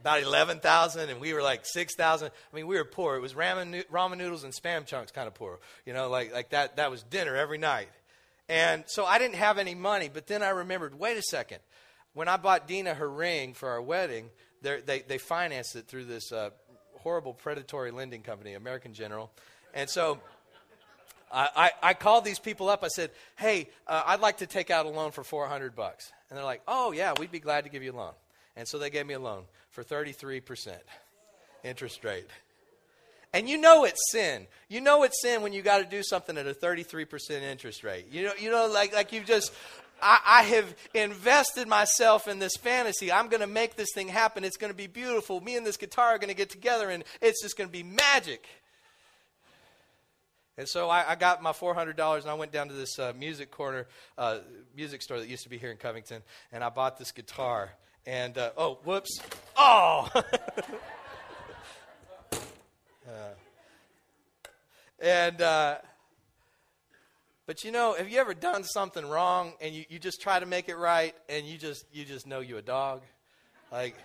about 0.01 0.21
11,000 0.21 1.09
and 1.09 1.21
we 1.21 1.33
were 1.33 1.41
like 1.41 1.65
6,000. 1.65 2.27
I 2.27 2.55
mean, 2.55 2.67
we 2.67 2.75
were 2.75 2.85
poor. 2.85 3.15
It 3.15 3.21
was 3.21 3.33
ramen, 3.33 3.85
ramen 3.87 4.17
noodles 4.17 4.43
and 4.43 4.53
spam 4.53 4.85
chunks 4.85 5.11
kind 5.11 5.27
of 5.27 5.33
poor. 5.33 5.59
You 5.85 5.93
know, 5.93 6.09
like, 6.09 6.33
like 6.33 6.49
that, 6.49 6.75
that 6.75 6.91
was 6.91 7.01
dinner 7.03 7.35
every 7.35 7.57
night. 7.57 7.87
And 8.49 8.83
so 8.87 9.05
I 9.05 9.19
didn't 9.19 9.35
have 9.35 9.57
any 9.57 9.75
money, 9.75 10.09
but 10.13 10.27
then 10.27 10.43
I 10.43 10.49
remembered 10.49 10.97
wait 10.97 11.17
a 11.17 11.21
second. 11.21 11.59
When 12.13 12.27
I 12.27 12.37
bought 12.37 12.67
Dina 12.67 12.93
her 12.93 13.09
ring 13.09 13.53
for 13.53 13.69
our 13.69 13.81
wedding, 13.81 14.29
they, 14.61 15.03
they 15.07 15.17
financed 15.17 15.75
it 15.75 15.87
through 15.87 16.05
this 16.05 16.31
uh, 16.31 16.51
horrible 16.99 17.33
predatory 17.33 17.91
lending 17.91 18.21
company, 18.21 18.53
American 18.53 18.93
General. 18.93 19.31
And 19.73 19.89
so 19.89 20.19
I, 21.31 21.49
I, 21.55 21.71
I, 21.89 21.93
called 21.95 22.23
these 22.23 22.39
people 22.39 22.69
up. 22.69 22.83
I 22.83 22.87
said, 22.87 23.11
hey, 23.37 23.69
uh, 23.87 24.03
I'd 24.05 24.19
like 24.19 24.37
to 24.37 24.45
take 24.45 24.69
out 24.69 24.85
a 24.85 24.89
loan 24.89 25.11
for 25.11 25.23
400 25.23 25.75
bucks. 25.75 26.11
And 26.29 26.37
they're 26.37 26.45
like, 26.45 26.61
oh, 26.67 26.91
yeah, 26.91 27.13
we'd 27.19 27.31
be 27.31 27.39
glad 27.39 27.63
to 27.63 27.69
give 27.69 27.83
you 27.83 27.91
a 27.91 27.95
loan. 27.95 28.13
And 28.55 28.67
so 28.67 28.77
they 28.77 28.91
gave 28.91 29.07
me 29.07 29.15
a 29.15 29.19
loan 29.19 29.43
for 29.71 29.83
33% 29.83 30.77
interest 31.63 32.03
rate. 32.03 32.27
And 33.33 33.49
you 33.49 33.57
know 33.57 33.83
it's 33.83 34.11
sin. 34.11 34.45
You 34.69 34.79
know 34.79 35.03
it's 35.03 35.19
sin 35.21 35.41
when 35.41 35.53
you 35.53 35.63
got 35.63 35.79
to 35.79 35.85
do 35.85 36.03
something 36.03 36.37
at 36.37 36.45
a 36.45 36.53
33% 36.53 37.41
interest 37.41 37.83
rate. 37.83 38.05
You 38.11 38.25
know, 38.25 38.31
you 38.39 38.51
know 38.51 38.67
like, 38.67 38.93
like 38.93 39.11
you 39.11 39.23
just, 39.23 39.51
I, 40.01 40.19
I 40.25 40.43
have 40.43 40.75
invested 40.93 41.67
myself 41.67 42.27
in 42.27 42.37
this 42.37 42.55
fantasy. 42.55 43.11
I'm 43.11 43.29
going 43.29 43.41
to 43.41 43.47
make 43.47 43.75
this 43.75 43.89
thing 43.95 44.07
happen. 44.07 44.43
It's 44.43 44.57
going 44.57 44.71
to 44.71 44.77
be 44.77 44.85
beautiful. 44.85 45.41
Me 45.41 45.55
and 45.55 45.65
this 45.65 45.77
guitar 45.77 46.09
are 46.09 46.17
going 46.19 46.29
to 46.29 46.35
get 46.35 46.51
together, 46.51 46.91
and 46.91 47.03
it's 47.21 47.41
just 47.41 47.57
going 47.57 47.67
to 47.67 47.71
be 47.71 47.81
magic. 47.83 48.45
And 50.55 50.67
so 50.67 50.87
I, 50.87 51.11
I, 51.11 51.15
got 51.15 51.41
my 51.41 51.51
$400 51.51 52.21
and 52.21 52.29
I 52.29 52.35
went 52.35 52.51
down 52.51 52.67
to 52.67 52.75
this 52.75 52.99
uh, 52.99 53.11
music 53.17 53.49
corner, 53.49 53.87
uh, 54.19 54.37
music 54.75 55.01
store 55.01 55.17
that 55.17 55.27
used 55.27 55.41
to 55.43 55.49
be 55.49 55.57
here 55.57 55.71
in 55.71 55.77
Covington, 55.77 56.21
and 56.51 56.63
I 56.63 56.69
bought 56.69 56.99
this 56.99 57.11
guitar. 57.11 57.71
And, 58.05 58.37
uh, 58.37 58.51
oh, 58.55 58.77
whoops. 58.83 59.19
Oh! 59.57 60.09
and, 65.03 65.41
uh, 65.41 65.77
but 67.45 67.65
you 67.65 67.71
know, 67.71 67.93
have 67.93 68.09
you 68.09 68.19
ever 68.19 68.33
done 68.33 68.63
something 68.63 69.05
wrong 69.05 69.51
and 69.59 69.75
you, 69.75 69.83
you 69.89 69.99
just 69.99 70.21
try 70.21 70.39
to 70.39 70.45
make 70.45 70.69
it 70.69 70.77
right 70.77 71.13
and 71.27 71.45
you 71.45 71.57
just, 71.57 71.85
you 71.91 72.05
just 72.05 72.25
know 72.25 72.39
you 72.39 72.57
a 72.57 72.61
dog? 72.61 73.01
Like, 73.69 73.95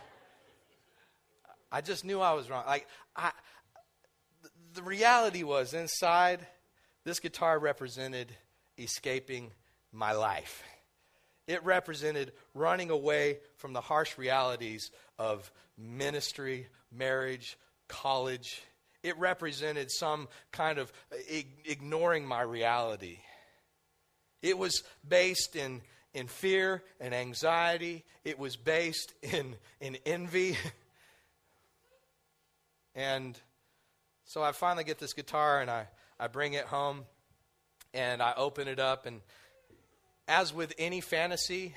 I 1.70 1.82
just 1.82 2.04
knew 2.04 2.20
I 2.20 2.32
was 2.32 2.50
wrong. 2.50 2.64
Like, 2.66 2.88
I, 3.14 3.30
the 4.74 4.82
reality 4.82 5.44
was 5.44 5.72
inside, 5.72 6.44
this 7.04 7.20
guitar 7.20 7.60
represented 7.60 8.34
escaping 8.76 9.52
my 9.92 10.12
life. 10.12 10.64
It 11.46 11.64
represented 11.64 12.32
running 12.54 12.90
away 12.90 13.38
from 13.56 13.72
the 13.72 13.80
harsh 13.80 14.18
realities 14.18 14.90
of 15.16 15.50
ministry, 15.78 16.66
marriage, 16.90 17.56
college, 17.86 18.62
it 19.02 19.18
represented 19.18 19.90
some 19.90 20.28
kind 20.52 20.78
of 20.78 20.92
ignoring 21.64 22.26
my 22.26 22.42
reality. 22.42 23.18
It 24.42 24.58
was 24.58 24.82
based 25.06 25.56
in, 25.56 25.82
in 26.14 26.26
fear 26.26 26.82
and 27.00 27.14
anxiety, 27.14 28.04
it 28.24 28.38
was 28.38 28.56
based 28.56 29.12
in, 29.22 29.56
in 29.80 29.96
envy. 30.06 30.56
and 32.94 33.38
so 34.24 34.42
I 34.42 34.52
finally 34.52 34.84
get 34.84 34.98
this 34.98 35.12
guitar 35.12 35.60
and 35.60 35.70
I, 35.70 35.86
I 36.18 36.26
bring 36.26 36.54
it 36.54 36.64
home 36.64 37.04
and 37.94 38.22
I 38.22 38.34
open 38.36 38.68
it 38.68 38.78
up. 38.78 39.06
And 39.06 39.20
as 40.26 40.52
with 40.52 40.74
any 40.78 41.00
fantasy, 41.00 41.74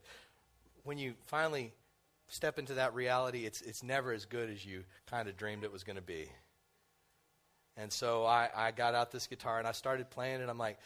when 0.84 0.98
you 0.98 1.14
finally 1.26 1.72
step 2.32 2.58
into 2.58 2.74
that 2.74 2.94
reality, 2.94 3.44
it's, 3.44 3.60
it's 3.60 3.82
never 3.82 4.10
as 4.10 4.24
good 4.24 4.48
as 4.48 4.64
you 4.64 4.84
kind 5.06 5.28
of 5.28 5.36
dreamed 5.36 5.64
it 5.64 5.72
was 5.72 5.84
going 5.84 5.96
to 5.96 6.02
be. 6.02 6.28
And 7.76 7.92
so 7.92 8.24
I, 8.24 8.48
I 8.54 8.70
got 8.70 8.94
out 8.94 9.12
this 9.12 9.26
guitar 9.26 9.58
and 9.58 9.68
I 9.68 9.72
started 9.72 10.08
playing 10.08 10.40
it. 10.40 10.48
I'm 10.48 10.58
like, 10.58 10.78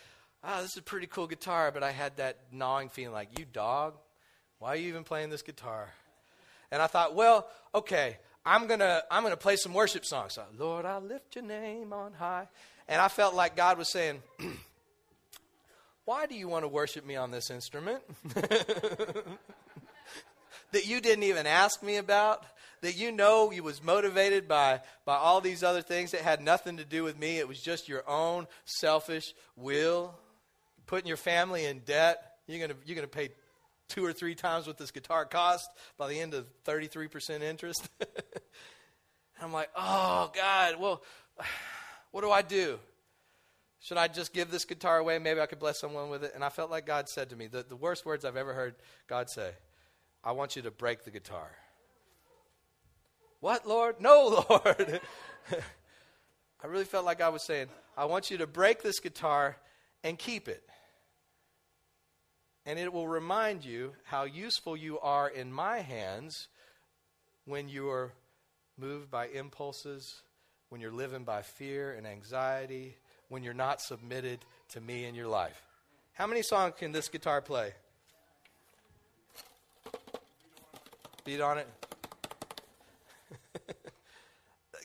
oh, 0.43 0.61
this 0.61 0.73
is 0.73 0.79
a 0.79 0.83
pretty 0.83 1.07
cool 1.07 1.29
guitar. 1.29 1.71
But 1.71 1.85
I 1.85 1.93
had 1.93 2.17
that 2.17 2.39
gnawing 2.53 2.89
feeling 2.89 3.15
like, 3.15 3.39
you 3.39 3.45
dog, 3.45 3.95
why 4.59 4.71
are 4.71 4.77
you 4.77 4.89
even 4.89 5.05
playing 5.05 5.31
this 5.31 5.43
guitar? 5.43 5.89
And 6.73 6.83
I 6.83 6.89
thought, 6.89 7.15
well, 7.15 7.49
okay, 7.75 8.17
I'm 8.45 8.67
going 8.67 8.81
to 8.81 9.05
I'm 9.09 9.23
gonna 9.23 9.37
play 9.37 9.55
some 9.55 9.73
worship 9.73 10.05
songs. 10.05 10.33
So, 10.35 10.43
Lord, 10.59 10.85
I 10.85 10.99
lift 10.99 11.37
your 11.37 11.45
name 11.45 11.93
on 11.93 12.13
high. 12.13 12.49
And 12.89 13.01
I 13.01 13.07
felt 13.07 13.35
like 13.35 13.57
God 13.57 13.79
was 13.79 13.89
saying, 13.89 14.21
why 16.05 16.27
do 16.27 16.35
you 16.35 16.49
want 16.49 16.65
to 16.65 16.69
worship 16.69 17.07
me 17.07 17.15
on 17.15 17.31
this 17.31 17.51
instrument? 17.51 18.03
that 20.77 20.87
you 20.87 21.01
didn't 21.01 21.25
even 21.25 21.47
ask 21.47 21.83
me 21.83 21.97
about, 21.97 22.45
that 22.83 22.97
you 22.97 23.11
know 23.11 23.51
you 23.51 23.63
was 23.63 23.83
motivated 23.83 24.47
by, 24.47 24.81
by 25.07 25.17
all 25.17 25.41
these 25.41 25.63
other 25.63 25.81
things 25.81 26.11
that 26.11 26.21
had 26.21 26.43
nothing 26.43 26.77
to 26.77 26.85
do 26.85 27.03
with 27.03 27.19
me. 27.19 27.39
It 27.39 27.49
was 27.49 27.61
just 27.61 27.89
your 27.89 28.09
own 28.09 28.47
selfish 28.67 29.33
will, 29.57 30.15
putting 30.87 31.09
your 31.09 31.17
family 31.17 31.65
in 31.65 31.81
debt. 31.81 32.23
You're 32.47 32.61
gonna 32.61 32.79
you're 32.85 32.95
gonna 32.95 33.09
pay 33.09 33.31
two 33.89 34.05
or 34.05 34.13
three 34.13 34.35
times 34.35 34.67
what 34.67 34.77
this 34.77 34.91
guitar 34.91 35.25
cost 35.25 35.71
by 35.97 36.09
the 36.09 36.21
end 36.21 36.35
of 36.35 36.47
33% 36.65 37.41
interest. 37.41 37.89
And 39.39 39.45
I'm 39.45 39.53
like, 39.53 39.69
oh, 39.77 40.31
God, 40.35 40.81
well, 40.81 41.03
what 42.11 42.23
do 42.23 42.31
I 42.31 42.41
do? 42.41 42.79
Should 43.81 43.99
I 43.99 44.09
just 44.09 44.33
give 44.33 44.51
this 44.51 44.65
guitar 44.65 44.97
away? 44.97 45.19
Maybe 45.19 45.41
I 45.41 45.47
could 45.47 45.59
bless 45.59 45.79
someone 45.79 46.09
with 46.09 46.25
it. 46.25 46.33
And 46.35 46.43
I 46.43 46.49
felt 46.49 46.71
like 46.71 46.87
God 46.87 47.07
said 47.09 47.29
to 47.31 47.37
me, 47.37 47.47
the, 47.47 47.63
the 47.63 47.77
worst 47.77 48.07
words 48.07 48.25
I've 48.25 48.37
ever 48.37 48.55
heard 48.55 48.77
God 49.09 49.29
say, 49.29 49.51
I 50.27 50.33
want 50.33 50.57
you 50.57 50.63
to 50.63 50.73
break 50.73 51.05
the 51.05 51.13
guitar. 51.13 51.49
What, 53.39 53.65
Lord? 53.65 54.01
No, 54.01 54.45
Lord. 54.51 55.01
I 56.63 56.67
really 56.67 56.85
felt 56.85 57.05
like 57.05 57.21
I 57.21 57.29
was 57.29 57.45
saying, 57.45 57.69
I 57.97 58.07
want 58.07 58.29
you 58.33 58.39
to 58.39 58.47
break 58.49 58.83
this 58.83 58.99
guitar 58.99 59.57
and 60.03 60.19
keep 60.19 60.49
it. 60.49 60.65
And 62.67 62.77
it 62.77 62.93
will 62.93 63.07
remind 63.07 63.65
you 63.65 63.93
how 64.03 64.25
useful 64.25 64.77
you 64.77 64.99
are 64.99 65.29
in 65.29 65.53
my 65.53 65.79
hands 65.79 66.49
when 67.45 67.69
you 67.69 67.89
are 67.89 68.13
moved 68.77 69.09
by 69.09 69.29
impulses, 69.29 70.23
when 70.71 70.81
you're 70.81 70.91
living 70.91 71.23
by 71.23 71.43
fear 71.43 71.93
and 71.93 72.05
anxiety, 72.05 72.97
when 73.29 73.45
you're 73.45 73.55
not 73.55 73.81
submitted 73.81 74.41
to 74.71 74.81
me 74.81 75.05
in 75.05 75.15
your 75.15 75.29
life. 75.29 75.63
How 76.15 76.27
many 76.27 76.43
songs 76.43 76.75
can 76.77 76.91
this 76.91 77.09
guitar 77.09 77.41
play? 77.41 77.75
Beat 81.27 81.41
on 81.41 81.59
it. 81.59 81.69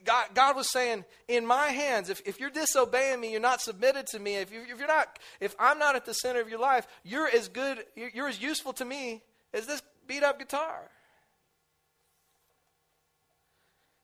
God, 0.04 0.26
God 0.34 0.56
was 0.56 0.72
saying, 0.72 1.06
in 1.28 1.46
my 1.46 1.68
hands, 1.68 2.10
if, 2.10 2.20
if 2.26 2.40
you're 2.40 2.50
disobeying 2.50 3.22
me, 3.22 3.32
you're 3.32 3.40
not 3.40 3.62
submitted 3.62 4.08
to 4.08 4.18
me, 4.18 4.38
if, 4.38 4.52
you, 4.52 4.62
if 4.62 4.80
you're 4.80 4.88
not, 4.88 5.20
if 5.40 5.56
I'm 5.60 5.78
not 5.78 5.96
at 5.96 6.06
the 6.06 6.16
center 6.16 6.42
of 6.42 6.50
your 6.50 6.58
life, 6.60 6.88
you're 7.04 7.28
as 7.28 7.48
good, 7.48 7.86
you're, 7.96 8.10
you're 8.10 8.28
as 8.28 8.42
useful 8.42 8.74
to 8.74 8.84
me 8.84 9.22
as 9.54 9.68
this 9.68 9.84
beat 10.08 10.24
up 10.24 10.40
guitar. 10.40 10.90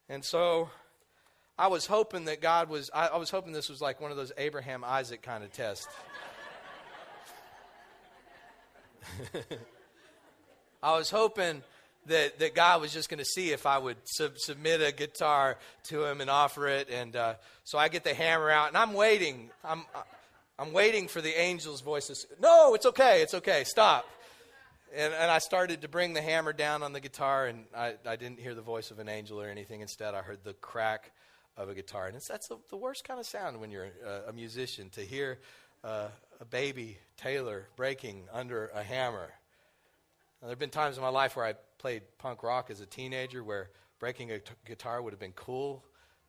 And 0.10 0.23
so 0.23 0.69
I 1.58 1.69
was 1.69 1.88
hoping 1.88 2.26
that 2.26 2.39
God 2.39 2.69
was, 2.69 2.91
I, 2.93 3.08
I 3.08 3.17
was 3.17 3.32
hoping 3.32 3.52
this 3.52 3.67
was 3.67 3.82
like 3.82 4.00
one 4.00 4.12
of 4.12 4.17
those 4.17 4.32
Abraham 4.38 4.84
Isaac 4.84 5.23
kind 5.23 5.43
of 5.43 5.52
tests. 5.52 5.88
I 10.84 10.95
was 10.95 11.10
hoping 11.10 11.63
that, 12.08 12.39
that 12.39 12.56
God 12.56 12.82
was 12.82 12.93
just 12.93 13.10
going 13.10 13.20
to 13.20 13.26
see 13.26 13.52
if 13.52 13.65
I 13.65 13.78
would 13.78 13.98
sub- 14.06 14.38
submit 14.38 14.82
a 14.82 14.91
guitar 14.91 15.58
to 15.86 16.06
him 16.06 16.22
and 16.22 16.30
offer 16.30 16.67
it. 16.67 16.89
And 16.89 17.15
uh, 17.15 17.36
so 17.63 17.78
I 17.78 17.88
get 17.89 18.04
the 18.04 18.13
hammer 18.13 18.50
out, 18.50 18.70
and 18.70 18.78
I'm 18.78 18.93
waiting. 18.93 19.50
I'm, 19.63 19.86
I'm 20.60 20.74
waiting 20.74 21.08
for 21.08 21.22
the 21.22 21.39
angel's 21.39 21.82
voices. 21.82 22.26
No, 22.39 22.74
it's 22.74 22.86
okay. 22.86 23.22
It's 23.22 23.34
okay. 23.34 23.63
Stop. 23.63 24.08
And, 24.96 25.13
and 25.13 25.30
I 25.30 25.39
started 25.39 25.82
to 25.82 25.88
bring 25.88 26.13
the 26.13 26.22
hammer 26.22 26.54
down 26.54 26.82
on 26.82 26.93
the 26.93 27.02
guitar, 27.02 27.48
and 27.48 27.65
I, 27.76 27.96
I 28.06 28.15
didn't 28.15 28.39
hear 28.39 28.56
the 28.56 28.62
voice 28.62 28.89
of 28.89 29.00
an 29.00 29.10
angel 29.10 29.41
or 29.41 29.50
anything. 29.50 29.82
Instead, 29.82 30.15
I 30.15 30.22
heard 30.22 30.39
the 30.43 30.54
crack 30.54 31.12
of 31.58 31.70
a 31.70 31.76
guitar. 31.76 32.08
And 32.08 32.15
it's, 32.15 32.28
that's 32.28 32.48
the, 32.48 32.58
the 32.70 32.78
worst 32.78 33.04
kind 33.04 33.20
of 33.20 33.26
sound 33.26 33.60
when 33.60 33.72
you're 33.72 33.89
a, 34.06 34.30
a 34.30 34.34
musician 34.34 34.89
to 34.91 35.02
hear 35.02 35.39
uh, 35.84 36.08
a 36.39 36.46
baby 36.46 36.98
Taylor 37.17 37.67
breaking 37.76 38.24
under 38.32 38.67
a 38.74 38.84
hammer. 38.84 39.34
There 40.41 40.50
have 40.50 40.60
been 40.60 40.70
times 40.70 40.98
in 40.98 41.04
my 41.04 41.10
life 41.10 41.36
where 41.36 41.46
I 41.46 41.54
played 41.88 42.04
punk 42.17 42.43
rock 42.43 42.69
as 42.69 42.82
a 42.82 42.86
teenager 42.86 43.41
where 43.41 43.69
breaking 43.97 44.30
a 44.30 44.39
t- 44.39 44.52
guitar 44.65 45.02
would 45.02 45.13
have 45.13 45.19
been 45.21 45.32
cool, 45.32 45.86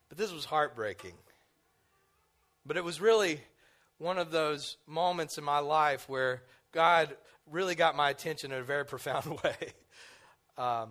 but 0.09 0.17
this 0.17 0.33
was 0.33 0.45
heartbreaking. 0.45 1.15
But 2.65 2.77
it 2.77 2.85
was 2.85 3.01
really 3.01 3.41
one 3.97 4.19
of 4.19 4.31
those 4.31 4.77
moments 4.87 5.37
in 5.37 5.43
my 5.43 5.59
life 5.59 6.09
where 6.09 6.45
God 6.71 7.17
really 7.51 7.75
got 7.75 7.97
my 7.97 8.09
attention 8.09 8.53
in 8.53 8.61
a 8.61 8.63
very 8.63 8.85
profound 8.93 9.27
way. 9.43 9.57
Um, 10.57 10.91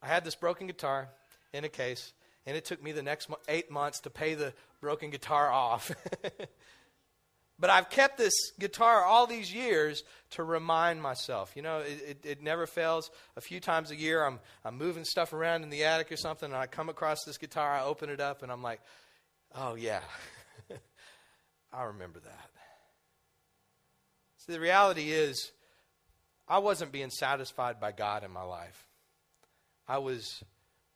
I 0.00 0.06
had 0.06 0.24
this 0.24 0.36
broken 0.36 0.68
guitar 0.68 1.08
in 1.52 1.64
a 1.64 1.68
case, 1.68 2.12
and 2.46 2.56
it 2.56 2.64
took 2.64 2.80
me 2.80 2.92
the 2.92 3.02
next 3.02 3.28
mo- 3.28 3.40
eight 3.48 3.68
months 3.68 3.98
to 4.02 4.10
pay 4.10 4.34
the 4.34 4.54
broken 4.80 5.10
guitar 5.10 5.50
off. 5.50 5.90
But 7.58 7.70
I've 7.70 7.88
kept 7.88 8.18
this 8.18 8.34
guitar 8.58 9.04
all 9.04 9.26
these 9.26 9.54
years 9.54 10.02
to 10.30 10.42
remind 10.42 11.00
myself. 11.00 11.52
You 11.54 11.62
know, 11.62 11.78
it, 11.78 12.02
it, 12.06 12.26
it, 12.26 12.42
never 12.42 12.66
fails. 12.66 13.10
A 13.36 13.40
few 13.40 13.60
times 13.60 13.92
a 13.92 13.96
year, 13.96 14.24
I'm, 14.24 14.40
I'm 14.64 14.76
moving 14.76 15.04
stuff 15.04 15.32
around 15.32 15.62
in 15.62 15.70
the 15.70 15.84
attic 15.84 16.10
or 16.10 16.16
something, 16.16 16.46
and 16.50 16.56
I 16.56 16.66
come 16.66 16.88
across 16.88 17.22
this 17.24 17.38
guitar, 17.38 17.70
I 17.70 17.84
open 17.84 18.10
it 18.10 18.20
up, 18.20 18.42
and 18.42 18.50
I'm 18.50 18.62
like, 18.62 18.80
oh, 19.54 19.76
yeah, 19.76 20.00
I 21.72 21.84
remember 21.84 22.18
that. 22.18 22.50
See, 24.38 24.52
the 24.52 24.60
reality 24.60 25.12
is, 25.12 25.52
I 26.48 26.58
wasn't 26.58 26.92
being 26.92 27.10
satisfied 27.10 27.80
by 27.80 27.92
God 27.92 28.24
in 28.24 28.30
my 28.30 28.42
life. 28.42 28.86
I 29.86 29.98
was 29.98 30.42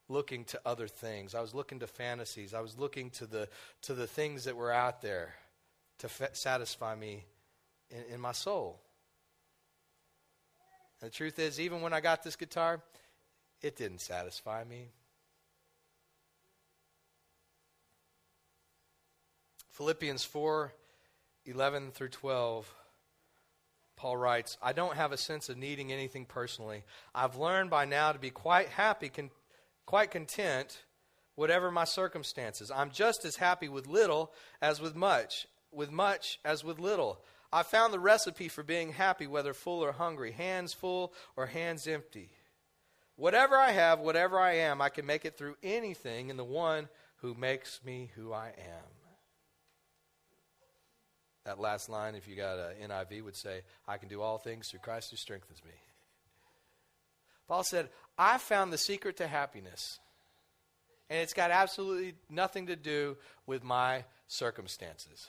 looking 0.08 0.44
to 0.46 0.60
other 0.66 0.88
things. 0.88 1.34
I 1.34 1.40
was 1.40 1.54
looking 1.54 1.78
to 1.78 1.86
fantasies. 1.86 2.52
I 2.52 2.60
was 2.60 2.76
looking 2.76 3.10
to 3.10 3.26
the, 3.26 3.48
to 3.82 3.94
the 3.94 4.06
things 4.06 4.44
that 4.44 4.56
were 4.56 4.72
out 4.72 5.00
there 5.02 5.34
to 5.98 6.08
satisfy 6.32 6.94
me 6.94 7.24
in, 7.90 8.14
in 8.14 8.20
my 8.20 8.32
soul. 8.32 8.80
And 11.00 11.10
the 11.10 11.14
truth 11.14 11.38
is, 11.38 11.60
even 11.60 11.80
when 11.80 11.92
I 11.92 12.00
got 12.00 12.22
this 12.22 12.36
guitar, 12.36 12.80
it 13.60 13.76
didn't 13.76 14.00
satisfy 14.00 14.64
me. 14.64 14.90
Philippians 19.70 20.24
4 20.24 20.72
11 21.46 21.92
through 21.92 22.08
12. 22.08 22.74
Paul 23.96 24.16
writes, 24.16 24.58
I 24.62 24.72
don't 24.72 24.96
have 24.96 25.12
a 25.12 25.16
sense 25.16 25.48
of 25.48 25.56
needing 25.56 25.92
anything 25.92 26.24
personally. 26.24 26.84
I've 27.14 27.36
learned 27.36 27.70
by 27.70 27.84
now 27.84 28.12
to 28.12 28.18
be 28.18 28.30
quite 28.30 28.68
happy, 28.68 29.08
con- 29.08 29.30
quite 29.86 30.10
content, 30.10 30.84
whatever 31.36 31.70
my 31.70 31.84
circumstances. 31.84 32.70
I'm 32.70 32.90
just 32.90 33.24
as 33.24 33.36
happy 33.36 33.68
with 33.68 33.86
little 33.86 34.32
as 34.60 34.80
with 34.80 34.94
much 34.94 35.46
with 35.72 35.90
much 35.90 36.38
as 36.44 36.64
with 36.64 36.78
little. 36.78 37.20
I 37.52 37.62
found 37.62 37.92
the 37.92 38.00
recipe 38.00 38.48
for 38.48 38.62
being 38.62 38.92
happy, 38.92 39.26
whether 39.26 39.54
full 39.54 39.82
or 39.82 39.92
hungry, 39.92 40.32
hands 40.32 40.74
full 40.74 41.12
or 41.36 41.46
hands 41.46 41.86
empty. 41.86 42.30
Whatever 43.16 43.56
I 43.56 43.72
have, 43.72 44.00
whatever 44.00 44.38
I 44.38 44.54
am, 44.54 44.80
I 44.80 44.90
can 44.90 45.06
make 45.06 45.24
it 45.24 45.36
through 45.36 45.56
anything 45.62 46.30
in 46.30 46.36
the 46.36 46.44
one 46.44 46.88
who 47.16 47.34
makes 47.34 47.80
me 47.84 48.10
who 48.14 48.32
I 48.32 48.48
am. 48.48 48.84
That 51.44 51.58
last 51.58 51.88
line, 51.88 52.14
if 52.14 52.28
you 52.28 52.36
got 52.36 52.58
an 52.58 52.90
NIV, 52.90 53.24
would 53.24 53.36
say, 53.36 53.62
I 53.86 53.96
can 53.96 54.08
do 54.08 54.20
all 54.20 54.36
things 54.36 54.68
through 54.68 54.80
Christ 54.80 55.10
who 55.10 55.16
strengthens 55.16 55.64
me. 55.64 55.72
Paul 57.48 57.64
said, 57.64 57.88
I 58.18 58.36
found 58.36 58.72
the 58.72 58.78
secret 58.78 59.16
to 59.16 59.26
happiness. 59.26 59.98
And 61.08 61.20
it's 61.20 61.32
got 61.32 61.50
absolutely 61.50 62.14
nothing 62.28 62.66
to 62.66 62.76
do 62.76 63.16
with 63.46 63.64
my 63.64 64.04
circumstances. 64.26 65.28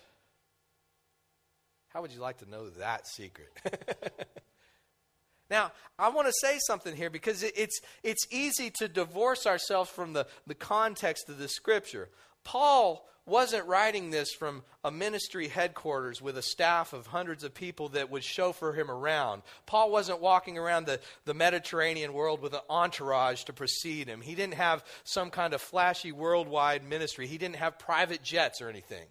How 1.89 2.02
would 2.02 2.12
you 2.12 2.21
like 2.21 2.38
to 2.38 2.49
know 2.49 2.69
that 2.69 3.08
secret? 3.08 3.49
now, 5.49 5.71
I 5.97 6.10
want 6.10 6.28
to 6.28 6.34
say 6.39 6.60
something 6.67 6.95
here 6.95 7.10
because 7.10 7.43
it's, 7.43 7.82
it's 8.04 8.28
easy 8.32 8.71
to 8.78 8.88
divorce 8.88 9.47
ourselves 9.47 9.89
from 9.89 10.13
the, 10.13 10.28
the 10.45 10.56
context 10.56 11.30
of 11.30 11.39
the 11.39 11.47
scripture. 11.47 12.10
Paul 12.43 13.06
wasn't 13.25 13.67
writing 13.67 14.10
this 14.10 14.32
from 14.34 14.63
a 14.84 14.91
ministry 14.91 15.47
headquarters 15.47 16.21
with 16.21 16.38
a 16.38 16.41
staff 16.41 16.93
of 16.93 17.08
hundreds 17.08 17.43
of 17.43 17.54
people 17.54 17.89
that 17.89 18.10
would 18.10 18.23
chauffeur 18.23 18.73
him 18.73 18.89
around. 18.89 19.41
Paul 19.65 19.91
wasn't 19.91 20.21
walking 20.21 20.58
around 20.58 20.86
the, 20.86 20.99
the 21.25 21.34
Mediterranean 21.34 22.13
world 22.13 22.41
with 22.41 22.54
an 22.54 22.62
entourage 22.69 23.43
to 23.43 23.54
precede 23.54 24.08
him. 24.08 24.21
He 24.21 24.36
didn't 24.36 24.56
have 24.56 24.84
some 25.04 25.30
kind 25.30 25.54
of 25.54 25.62
flashy 25.62 26.12
worldwide 26.12 26.84
ministry, 26.84 27.28
he 27.28 27.38
didn't 27.38 27.58
have 27.58 27.80
private 27.80 28.23
jets 28.23 28.62
or 28.62 28.69
anything. 28.69 29.06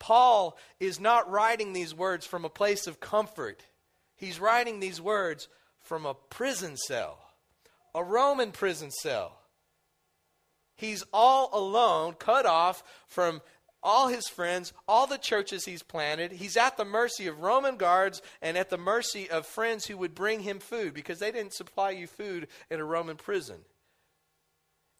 Paul 0.00 0.56
is 0.80 0.98
not 0.98 1.30
writing 1.30 1.72
these 1.72 1.94
words 1.94 2.26
from 2.26 2.44
a 2.44 2.50
place 2.50 2.88
of 2.88 2.98
comfort. 2.98 3.62
He's 4.16 4.40
writing 4.40 4.80
these 4.80 5.00
words 5.00 5.46
from 5.78 6.04
a 6.04 6.14
prison 6.14 6.76
cell, 6.76 7.18
a 7.94 8.02
Roman 8.02 8.50
prison 8.50 8.90
cell. 8.90 9.38
He's 10.74 11.04
all 11.12 11.50
alone, 11.52 12.14
cut 12.14 12.46
off 12.46 12.82
from 13.06 13.42
all 13.82 14.08
his 14.08 14.26
friends, 14.28 14.72
all 14.88 15.06
the 15.06 15.18
churches 15.18 15.64
he's 15.64 15.82
planted. 15.82 16.32
He's 16.32 16.56
at 16.56 16.76
the 16.76 16.84
mercy 16.84 17.26
of 17.26 17.40
Roman 17.40 17.76
guards 17.76 18.22
and 18.42 18.56
at 18.56 18.70
the 18.70 18.78
mercy 18.78 19.30
of 19.30 19.46
friends 19.46 19.86
who 19.86 19.96
would 19.98 20.14
bring 20.14 20.40
him 20.40 20.58
food 20.58 20.94
because 20.94 21.18
they 21.18 21.30
didn't 21.30 21.54
supply 21.54 21.90
you 21.90 22.06
food 22.06 22.48
in 22.70 22.80
a 22.80 22.84
Roman 22.84 23.16
prison. 23.16 23.60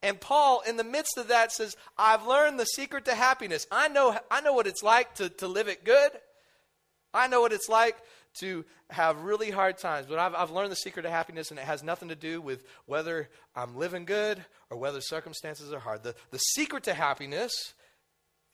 And 0.03 0.21
Paul, 0.21 0.63
in 0.67 0.77
the 0.77 0.85
midst 0.85 1.19
of 1.19 1.29
that, 1.29 1.53
says, 1.53 1.77
I've 1.99 2.27
learned 2.27 2.59
the 2.59 2.65
secret 2.65 3.05
to 3.05 3.15
happiness. 3.15 3.67
I 3.71 3.89
know, 3.89 4.17
I 4.31 4.41
know 4.41 4.55
what 4.55 4.67
it's 4.67 4.83
like 4.83 5.15
to, 5.17 5.29
to 5.29 5.49
live 5.49 5.69
it 5.69 5.85
good. 5.85 6.11
I 7.13 7.27
know 7.27 7.43
what 7.43 7.53
it's 7.53 7.69
like 7.69 7.97
to 8.41 8.65
have 8.91 9.21
really 9.23 9.51
hard 9.51 9.77
times, 9.77 10.07
but 10.07 10.19
I've, 10.19 10.35
I've 10.35 10.51
learned 10.51 10.73
the 10.73 10.77
secret 10.77 11.05
of 11.05 11.11
happiness, 11.11 11.51
and 11.51 11.59
it 11.59 11.67
has 11.67 11.83
nothing 11.83 12.09
to 12.09 12.15
do 12.15 12.41
with 12.41 12.65
whether 12.87 13.29
I'm 13.55 13.77
living 13.77 14.05
good 14.05 14.43
or 14.71 14.79
whether 14.79 15.01
circumstances 15.01 15.73
are 15.73 15.81
hard. 15.81 16.03
The, 16.03 16.15
the 16.31 16.39
secret 16.39 16.85
to 16.85 16.95
happiness 16.95 17.53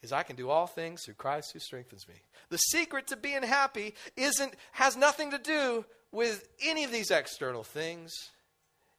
is 0.03 0.13
I 0.13 0.23
can 0.23 0.37
do 0.37 0.51
all 0.51 0.67
things 0.67 1.03
through 1.05 1.15
Christ 1.15 1.53
who 1.53 1.59
strengthens 1.59 2.09
me. 2.09 2.15
The 2.49 2.59
secret 2.59 3.09
to 3.09 3.17
being 3.17 3.43
happy 3.43 3.95
isn't 4.17 4.55
has 4.73 4.97
nothing 4.97 5.31
to 5.31 5.39
do 5.39 5.85
with 6.13 6.49
any 6.65 6.85
of 6.85 6.93
these 6.93 7.11
external 7.11 7.65
things. 7.65 8.13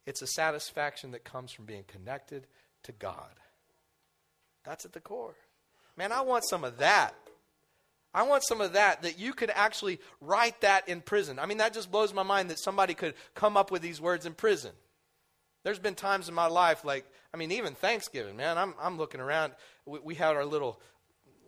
It's 0.07 0.21
a 0.23 0.27
satisfaction 0.27 1.11
that 1.11 1.25
comes 1.25 1.51
from 1.51 1.65
being 1.65 1.83
connected 1.85 2.47
to 2.83 2.93
God. 2.93 3.35
That's 4.63 4.85
at 4.85 4.93
the 4.93 5.01
core. 5.01 5.35
Man, 5.97 6.11
I 6.11 6.21
want 6.21 6.45
some 6.49 6.63
of 6.63 6.77
that. 6.77 7.13
I 8.13 8.23
want 8.23 8.43
some 8.47 8.61
of 8.61 8.73
that, 8.73 9.01
that 9.01 9.19
you 9.19 9.33
could 9.33 9.51
actually 9.53 9.99
write 10.21 10.61
that 10.61 10.87
in 10.87 11.01
prison. 11.01 11.37
I 11.39 11.45
mean, 11.45 11.57
that 11.57 11.73
just 11.73 11.91
blows 11.91 12.13
my 12.13 12.23
mind 12.23 12.49
that 12.49 12.59
somebody 12.59 12.93
could 12.93 13.15
come 13.35 13.57
up 13.57 13.69
with 13.69 13.81
these 13.81 13.99
words 13.99 14.25
in 14.25 14.33
prison. 14.33 14.71
There's 15.63 15.77
been 15.77 15.95
times 15.95 16.29
in 16.29 16.33
my 16.33 16.47
life, 16.47 16.85
like, 16.85 17.05
I 17.33 17.37
mean, 17.37 17.51
even 17.51 17.75
Thanksgiving, 17.75 18.37
man, 18.37 18.57
I'm, 18.57 18.73
I'm 18.81 18.97
looking 18.97 19.19
around. 19.19 19.53
We, 19.85 19.99
we 19.99 20.15
had 20.15 20.37
our 20.37 20.45
little, 20.45 20.79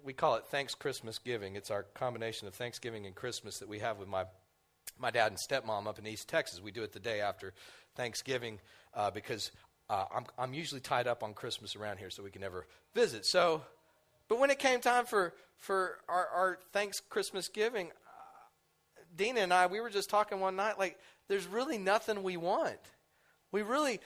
we 0.04 0.12
call 0.12 0.36
it 0.36 0.43
Thanks 0.48 0.76
Christmas 0.76 1.17
Giving. 1.17 1.56
It's 1.56 1.72
our 1.72 1.84
combination 1.93 2.48
of 2.48 2.54
Thanksgiving 2.54 3.06
and 3.06 3.15
Christmas 3.15 3.60
that 3.60 3.69
we 3.69 3.80
have 3.80 3.98
with 3.98 4.10
my, 4.10 4.26
my 4.99 5.12
dad 5.12 5.31
and 5.31 5.38
stepmom 5.38 5.88
up 5.88 5.99
in 5.99 6.05
East 6.07 6.27
Texas. 6.27 6.62
We 6.62 6.71
do 6.71 6.83
it 6.83 6.93
the 6.93 6.99
day 6.99 7.21
after 7.21 7.53
Thanksgiving 7.95 8.59
uh, 8.93 9.12
because 9.12 9.51
uh, 9.89 10.05
I'm, 10.13 10.25
I'm 10.38 10.53
usually 10.53 10.81
tied 10.81 11.07
up 11.07 11.23
on 11.23 11.33
Christmas 11.33 11.75
around 11.75 11.97
here, 11.97 12.09
so 12.09 12.23
we 12.23 12.31
can 12.31 12.41
never 12.41 12.67
visit. 12.93 13.25
So, 13.25 13.62
but 14.27 14.39
when 14.39 14.49
it 14.51 14.59
came 14.59 14.81
time 14.81 15.05
for 15.05 15.33
for 15.57 15.97
our, 16.07 16.27
our 16.27 16.59
thanks 16.71 16.99
Christmas 16.99 17.49
giving, 17.49 17.88
uh, 17.88 17.91
Dina 19.15 19.41
and 19.41 19.53
I, 19.53 19.67
we 19.67 19.81
were 19.81 19.89
just 19.89 20.09
talking 20.09 20.39
one 20.39 20.55
night. 20.55 20.79
Like, 20.79 20.97
there's 21.27 21.47
really 21.47 21.77
nothing 21.77 22.23
we 22.23 22.38
want. 22.38 22.79
We 23.51 23.63
really, 23.63 23.99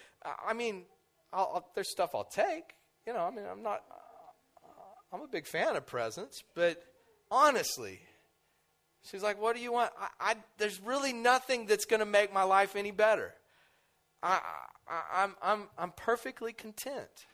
I 0.48 0.54
mean, 0.54 0.84
I'll, 1.32 1.52
I'll, 1.56 1.72
there's 1.76 1.92
stuff 1.92 2.16
I'll 2.16 2.24
take. 2.24 2.76
You 3.06 3.14
know, 3.14 3.20
I 3.20 3.32
mean, 3.32 3.46
I'm 3.50 3.62
not. 3.62 3.84
I'm 5.12 5.22
a 5.22 5.28
big 5.28 5.46
fan 5.46 5.76
of 5.76 5.86
presents, 5.86 6.44
but 6.56 6.82
honestly, 7.30 8.00
she's 9.10 9.24
like, 9.24 9.42
"What 9.42 9.56
do 9.56 9.62
you 9.62 9.72
want?" 9.72 9.92
I, 10.00 10.32
I 10.32 10.36
there's 10.58 10.80
really 10.82 11.14
nothing 11.14 11.66
that's 11.66 11.86
going 11.86 12.00
to 12.00 12.06
make 12.06 12.34
my 12.34 12.44
life 12.44 12.76
any 12.76 12.92
better. 12.92 13.34
I, 14.24 14.40
I, 14.88 15.24
I'm, 15.24 15.36
I'm, 15.42 15.68
I'm 15.78 15.92
perfectly 15.92 16.54
content. 16.54 17.26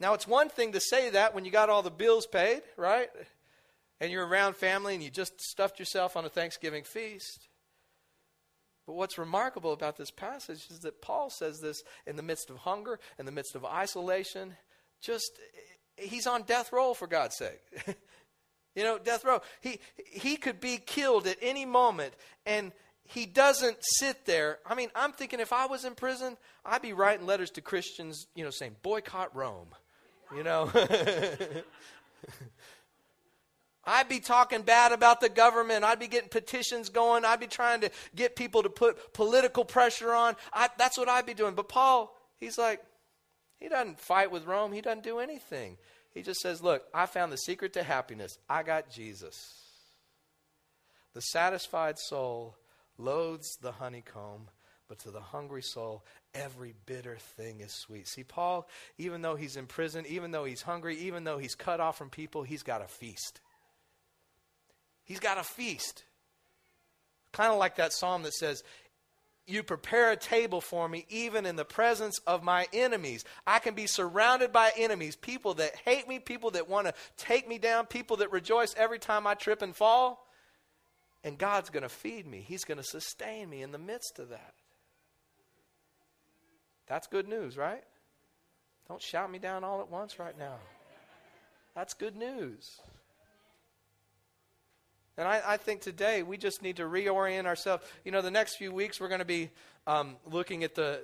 Now, 0.00 0.14
it's 0.14 0.28
one 0.28 0.48
thing 0.48 0.72
to 0.72 0.80
say 0.80 1.10
that 1.10 1.34
when 1.34 1.44
you 1.44 1.50
got 1.50 1.70
all 1.70 1.82
the 1.82 1.90
bills 1.90 2.26
paid, 2.26 2.62
right? 2.76 3.08
And 4.00 4.12
you're 4.12 4.26
around 4.26 4.54
family 4.56 4.94
and 4.94 5.02
you 5.02 5.10
just 5.10 5.40
stuffed 5.40 5.78
yourself 5.78 6.16
on 6.16 6.24
a 6.24 6.28
Thanksgiving 6.28 6.84
feast. 6.84 7.48
But 8.86 8.94
what's 8.94 9.18
remarkable 9.18 9.72
about 9.72 9.96
this 9.96 10.10
passage 10.10 10.66
is 10.70 10.80
that 10.80 11.02
Paul 11.02 11.30
says 11.30 11.60
this 11.60 11.82
in 12.06 12.16
the 12.16 12.22
midst 12.22 12.48
of 12.48 12.58
hunger, 12.58 13.00
in 13.18 13.26
the 13.26 13.32
midst 13.32 13.56
of 13.56 13.64
isolation. 13.64 14.56
Just, 15.00 15.32
he's 15.96 16.26
on 16.26 16.42
death 16.42 16.72
row, 16.72 16.94
for 16.94 17.06
God's 17.06 17.36
sake. 17.36 17.60
you 18.78 18.84
know, 18.84 18.96
death 18.96 19.24
row. 19.24 19.40
He, 19.60 19.80
he 19.96 20.36
could 20.36 20.60
be 20.60 20.76
killed 20.76 21.26
at 21.26 21.36
any 21.42 21.64
moment, 21.64 22.14
and 22.46 22.70
he 23.02 23.26
doesn't 23.26 23.78
sit 23.80 24.24
there. 24.24 24.60
I 24.64 24.76
mean, 24.76 24.88
I'm 24.94 25.10
thinking 25.10 25.40
if 25.40 25.52
I 25.52 25.66
was 25.66 25.84
in 25.84 25.96
prison, 25.96 26.36
I'd 26.64 26.82
be 26.82 26.92
writing 26.92 27.26
letters 27.26 27.50
to 27.52 27.60
Christians, 27.60 28.28
you 28.36 28.44
know, 28.44 28.50
saying, 28.50 28.76
boycott 28.84 29.34
Rome. 29.34 29.74
You 30.32 30.44
know? 30.44 30.70
I'd 33.84 34.08
be 34.08 34.20
talking 34.20 34.62
bad 34.62 34.92
about 34.92 35.20
the 35.20 35.28
government. 35.28 35.82
I'd 35.82 35.98
be 35.98 36.06
getting 36.06 36.28
petitions 36.28 36.88
going. 36.88 37.24
I'd 37.24 37.40
be 37.40 37.48
trying 37.48 37.80
to 37.80 37.90
get 38.14 38.36
people 38.36 38.62
to 38.62 38.70
put 38.70 39.12
political 39.12 39.64
pressure 39.64 40.12
on. 40.12 40.36
I, 40.52 40.68
that's 40.78 40.96
what 40.96 41.08
I'd 41.08 41.26
be 41.26 41.34
doing. 41.34 41.54
But 41.54 41.68
Paul, 41.68 42.16
he's 42.38 42.58
like, 42.58 42.80
he 43.58 43.68
doesn't 43.68 43.98
fight 43.98 44.30
with 44.30 44.46
Rome. 44.46 44.72
He 44.72 44.82
doesn't 44.82 45.02
do 45.02 45.18
anything. 45.18 45.78
He 46.18 46.24
just 46.24 46.40
says, 46.40 46.60
Look, 46.60 46.82
I 46.92 47.06
found 47.06 47.30
the 47.30 47.36
secret 47.36 47.74
to 47.74 47.84
happiness. 47.84 48.38
I 48.50 48.64
got 48.64 48.90
Jesus. 48.90 49.36
The 51.14 51.20
satisfied 51.20 51.96
soul 51.96 52.56
loathes 52.98 53.56
the 53.62 53.70
honeycomb, 53.70 54.48
but 54.88 54.98
to 55.00 55.12
the 55.12 55.20
hungry 55.20 55.62
soul, 55.62 56.04
every 56.34 56.74
bitter 56.86 57.18
thing 57.36 57.60
is 57.60 57.72
sweet. 57.72 58.08
See, 58.08 58.24
Paul, 58.24 58.68
even 58.98 59.22
though 59.22 59.36
he's 59.36 59.56
in 59.56 59.66
prison, 59.66 60.06
even 60.08 60.32
though 60.32 60.44
he's 60.44 60.62
hungry, 60.62 60.96
even 60.98 61.22
though 61.22 61.38
he's 61.38 61.54
cut 61.54 61.78
off 61.78 61.96
from 61.96 62.10
people, 62.10 62.42
he's 62.42 62.64
got 62.64 62.82
a 62.82 62.88
feast. 62.88 63.40
He's 65.04 65.20
got 65.20 65.38
a 65.38 65.44
feast. 65.44 66.02
Kind 67.30 67.52
of 67.52 67.60
like 67.60 67.76
that 67.76 67.92
psalm 67.92 68.24
that 68.24 68.34
says, 68.34 68.64
You 69.48 69.62
prepare 69.62 70.12
a 70.12 70.16
table 70.16 70.60
for 70.60 70.86
me 70.90 71.06
even 71.08 71.46
in 71.46 71.56
the 71.56 71.64
presence 71.64 72.18
of 72.26 72.42
my 72.42 72.66
enemies. 72.70 73.24
I 73.46 73.60
can 73.60 73.74
be 73.74 73.86
surrounded 73.86 74.52
by 74.52 74.72
enemies, 74.76 75.16
people 75.16 75.54
that 75.54 75.74
hate 75.74 76.06
me, 76.06 76.18
people 76.18 76.50
that 76.50 76.68
want 76.68 76.86
to 76.86 76.92
take 77.16 77.48
me 77.48 77.56
down, 77.56 77.86
people 77.86 78.18
that 78.18 78.30
rejoice 78.30 78.74
every 78.76 78.98
time 78.98 79.26
I 79.26 79.32
trip 79.32 79.62
and 79.62 79.74
fall. 79.74 80.28
And 81.24 81.38
God's 81.38 81.70
going 81.70 81.82
to 81.82 81.88
feed 81.88 82.26
me, 82.26 82.44
He's 82.46 82.64
going 82.64 82.76
to 82.76 82.84
sustain 82.84 83.48
me 83.48 83.62
in 83.62 83.72
the 83.72 83.78
midst 83.78 84.18
of 84.18 84.28
that. 84.28 84.52
That's 86.86 87.06
good 87.06 87.26
news, 87.26 87.56
right? 87.56 87.84
Don't 88.86 89.00
shout 89.00 89.30
me 89.30 89.38
down 89.38 89.64
all 89.64 89.80
at 89.80 89.90
once 89.90 90.18
right 90.18 90.38
now. 90.38 90.56
That's 91.74 91.94
good 91.94 92.16
news. 92.16 92.80
And 95.18 95.26
I, 95.26 95.42
I, 95.44 95.56
think 95.56 95.80
today 95.80 96.22
we 96.22 96.38
just 96.38 96.62
need 96.62 96.76
to 96.76 96.84
reorient 96.84 97.46
ourselves. 97.46 97.84
You 98.04 98.12
know, 98.12 98.22
the 98.22 98.30
next 98.30 98.54
few 98.54 98.72
weeks 98.72 99.00
we're 99.00 99.08
going 99.08 99.18
to 99.18 99.24
be 99.24 99.50
um, 99.86 100.16
looking 100.24 100.62
at 100.62 100.76
the, 100.76 101.00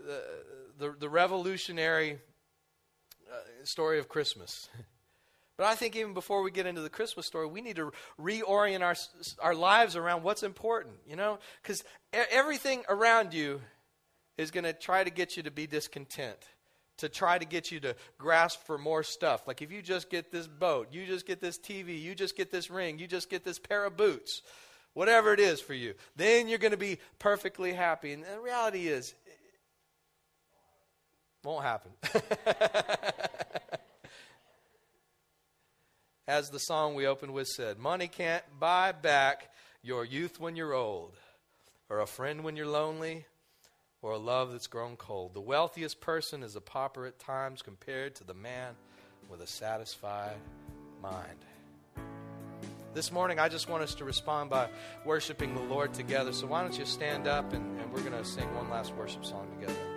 the, 0.78 0.86
the, 0.86 0.96
the 1.00 1.08
revolutionary 1.08 2.20
uh, 3.30 3.64
story 3.64 3.98
of 3.98 4.08
Christmas. 4.08 4.68
But 5.56 5.66
I 5.66 5.76
think 5.76 5.94
even 5.94 6.14
before 6.14 6.42
we 6.42 6.50
get 6.50 6.66
into 6.66 6.80
the 6.80 6.90
Christmas 6.90 7.26
story, 7.26 7.46
we 7.46 7.60
need 7.60 7.76
to 7.76 7.92
reorient 8.20 8.82
our, 8.82 8.96
our 9.40 9.54
lives 9.54 9.94
around 9.94 10.24
what's 10.24 10.42
important, 10.42 10.94
you 11.08 11.14
know? 11.14 11.38
Because 11.62 11.84
everything 12.12 12.82
around 12.88 13.32
you 13.32 13.60
is 14.36 14.50
going 14.50 14.64
to 14.64 14.72
try 14.72 15.04
to 15.04 15.10
get 15.10 15.36
you 15.36 15.44
to 15.44 15.52
be 15.52 15.68
discontent, 15.68 16.38
to 16.98 17.08
try 17.08 17.38
to 17.38 17.44
get 17.44 17.70
you 17.70 17.80
to 17.80 17.96
grasp 18.18 18.64
for 18.66 18.78
more 18.78 19.02
stuff. 19.02 19.46
Like 19.46 19.62
if 19.62 19.72
you 19.72 19.82
just 19.82 20.10
get 20.10 20.30
this 20.30 20.46
boat, 20.46 20.88
you 20.92 21.06
just 21.06 21.26
get 21.26 21.40
this 21.40 21.58
TV, 21.58 22.00
you 22.00 22.14
just 22.14 22.36
get 22.36 22.50
this 22.50 22.70
ring, 22.70 22.98
you 22.98 23.06
just 23.06 23.30
get 23.30 23.44
this 23.44 23.58
pair 23.58 23.84
of 23.84 23.96
boots, 23.96 24.42
whatever 24.92 25.32
it 25.32 25.40
is 25.40 25.60
for 25.60 25.74
you, 25.74 25.94
then 26.16 26.48
you're 26.48 26.58
going 26.58 26.72
to 26.72 26.76
be 26.76 26.98
perfectly 27.18 27.72
happy. 27.72 28.12
And 28.12 28.22
the 28.22 28.40
reality 28.40 28.86
is, 28.88 29.14
it 29.26 29.38
won't 31.44 31.64
happen. 31.64 31.90
As 36.26 36.48
the 36.48 36.58
song 36.58 36.94
we 36.94 37.06
opened 37.06 37.34
with 37.34 37.48
said, 37.48 37.78
money 37.78 38.08
can't 38.08 38.42
buy 38.58 38.92
back 38.92 39.50
your 39.82 40.06
youth 40.06 40.40
when 40.40 40.56
you're 40.56 40.72
old, 40.72 41.12
or 41.90 42.00
a 42.00 42.06
friend 42.06 42.42
when 42.42 42.56
you're 42.56 42.66
lonely, 42.66 43.26
or 44.04 44.12
a 44.12 44.18
love 44.18 44.52
that's 44.52 44.66
grown 44.66 44.96
cold. 44.96 45.32
The 45.32 45.40
wealthiest 45.40 45.98
person 45.98 46.42
is 46.42 46.56
a 46.56 46.60
pauper 46.60 47.06
at 47.06 47.18
times 47.18 47.62
compared 47.62 48.14
to 48.16 48.24
the 48.24 48.34
man 48.34 48.74
with 49.30 49.40
a 49.40 49.46
satisfied 49.46 50.36
mind. 51.02 51.38
This 52.92 53.10
morning, 53.10 53.38
I 53.38 53.48
just 53.48 53.66
want 53.66 53.82
us 53.82 53.94
to 53.94 54.04
respond 54.04 54.50
by 54.50 54.68
worshiping 55.06 55.54
the 55.54 55.62
Lord 55.62 55.94
together. 55.94 56.34
So, 56.34 56.46
why 56.46 56.60
don't 56.60 56.78
you 56.78 56.84
stand 56.84 57.26
up 57.26 57.54
and, 57.54 57.80
and 57.80 57.90
we're 57.92 58.02
going 58.02 58.12
to 58.12 58.26
sing 58.26 58.54
one 58.54 58.68
last 58.68 58.94
worship 58.94 59.24
song 59.24 59.48
together. 59.58 59.93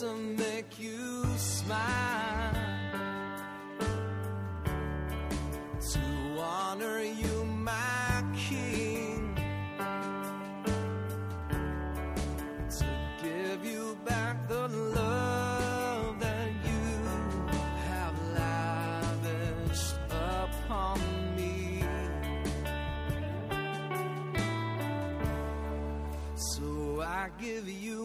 to 0.00 0.12
make 0.16 0.78
you 0.80 1.24
smile. 1.36 2.54
To 5.92 6.00
honor 6.40 7.02
you, 7.02 7.44
my 7.44 8.24
king. 8.36 9.36
To 12.78 12.86
give 13.22 13.64
you 13.64 13.96
back 14.04 14.48
the 14.48 14.66
love 14.68 16.18
that 16.18 16.48
you 16.64 16.84
have 17.86 18.16
lavished 18.40 19.94
upon 20.10 20.98
me. 21.36 21.84
So 26.36 27.00
I 27.00 27.28
give 27.40 27.68
you 27.68 28.03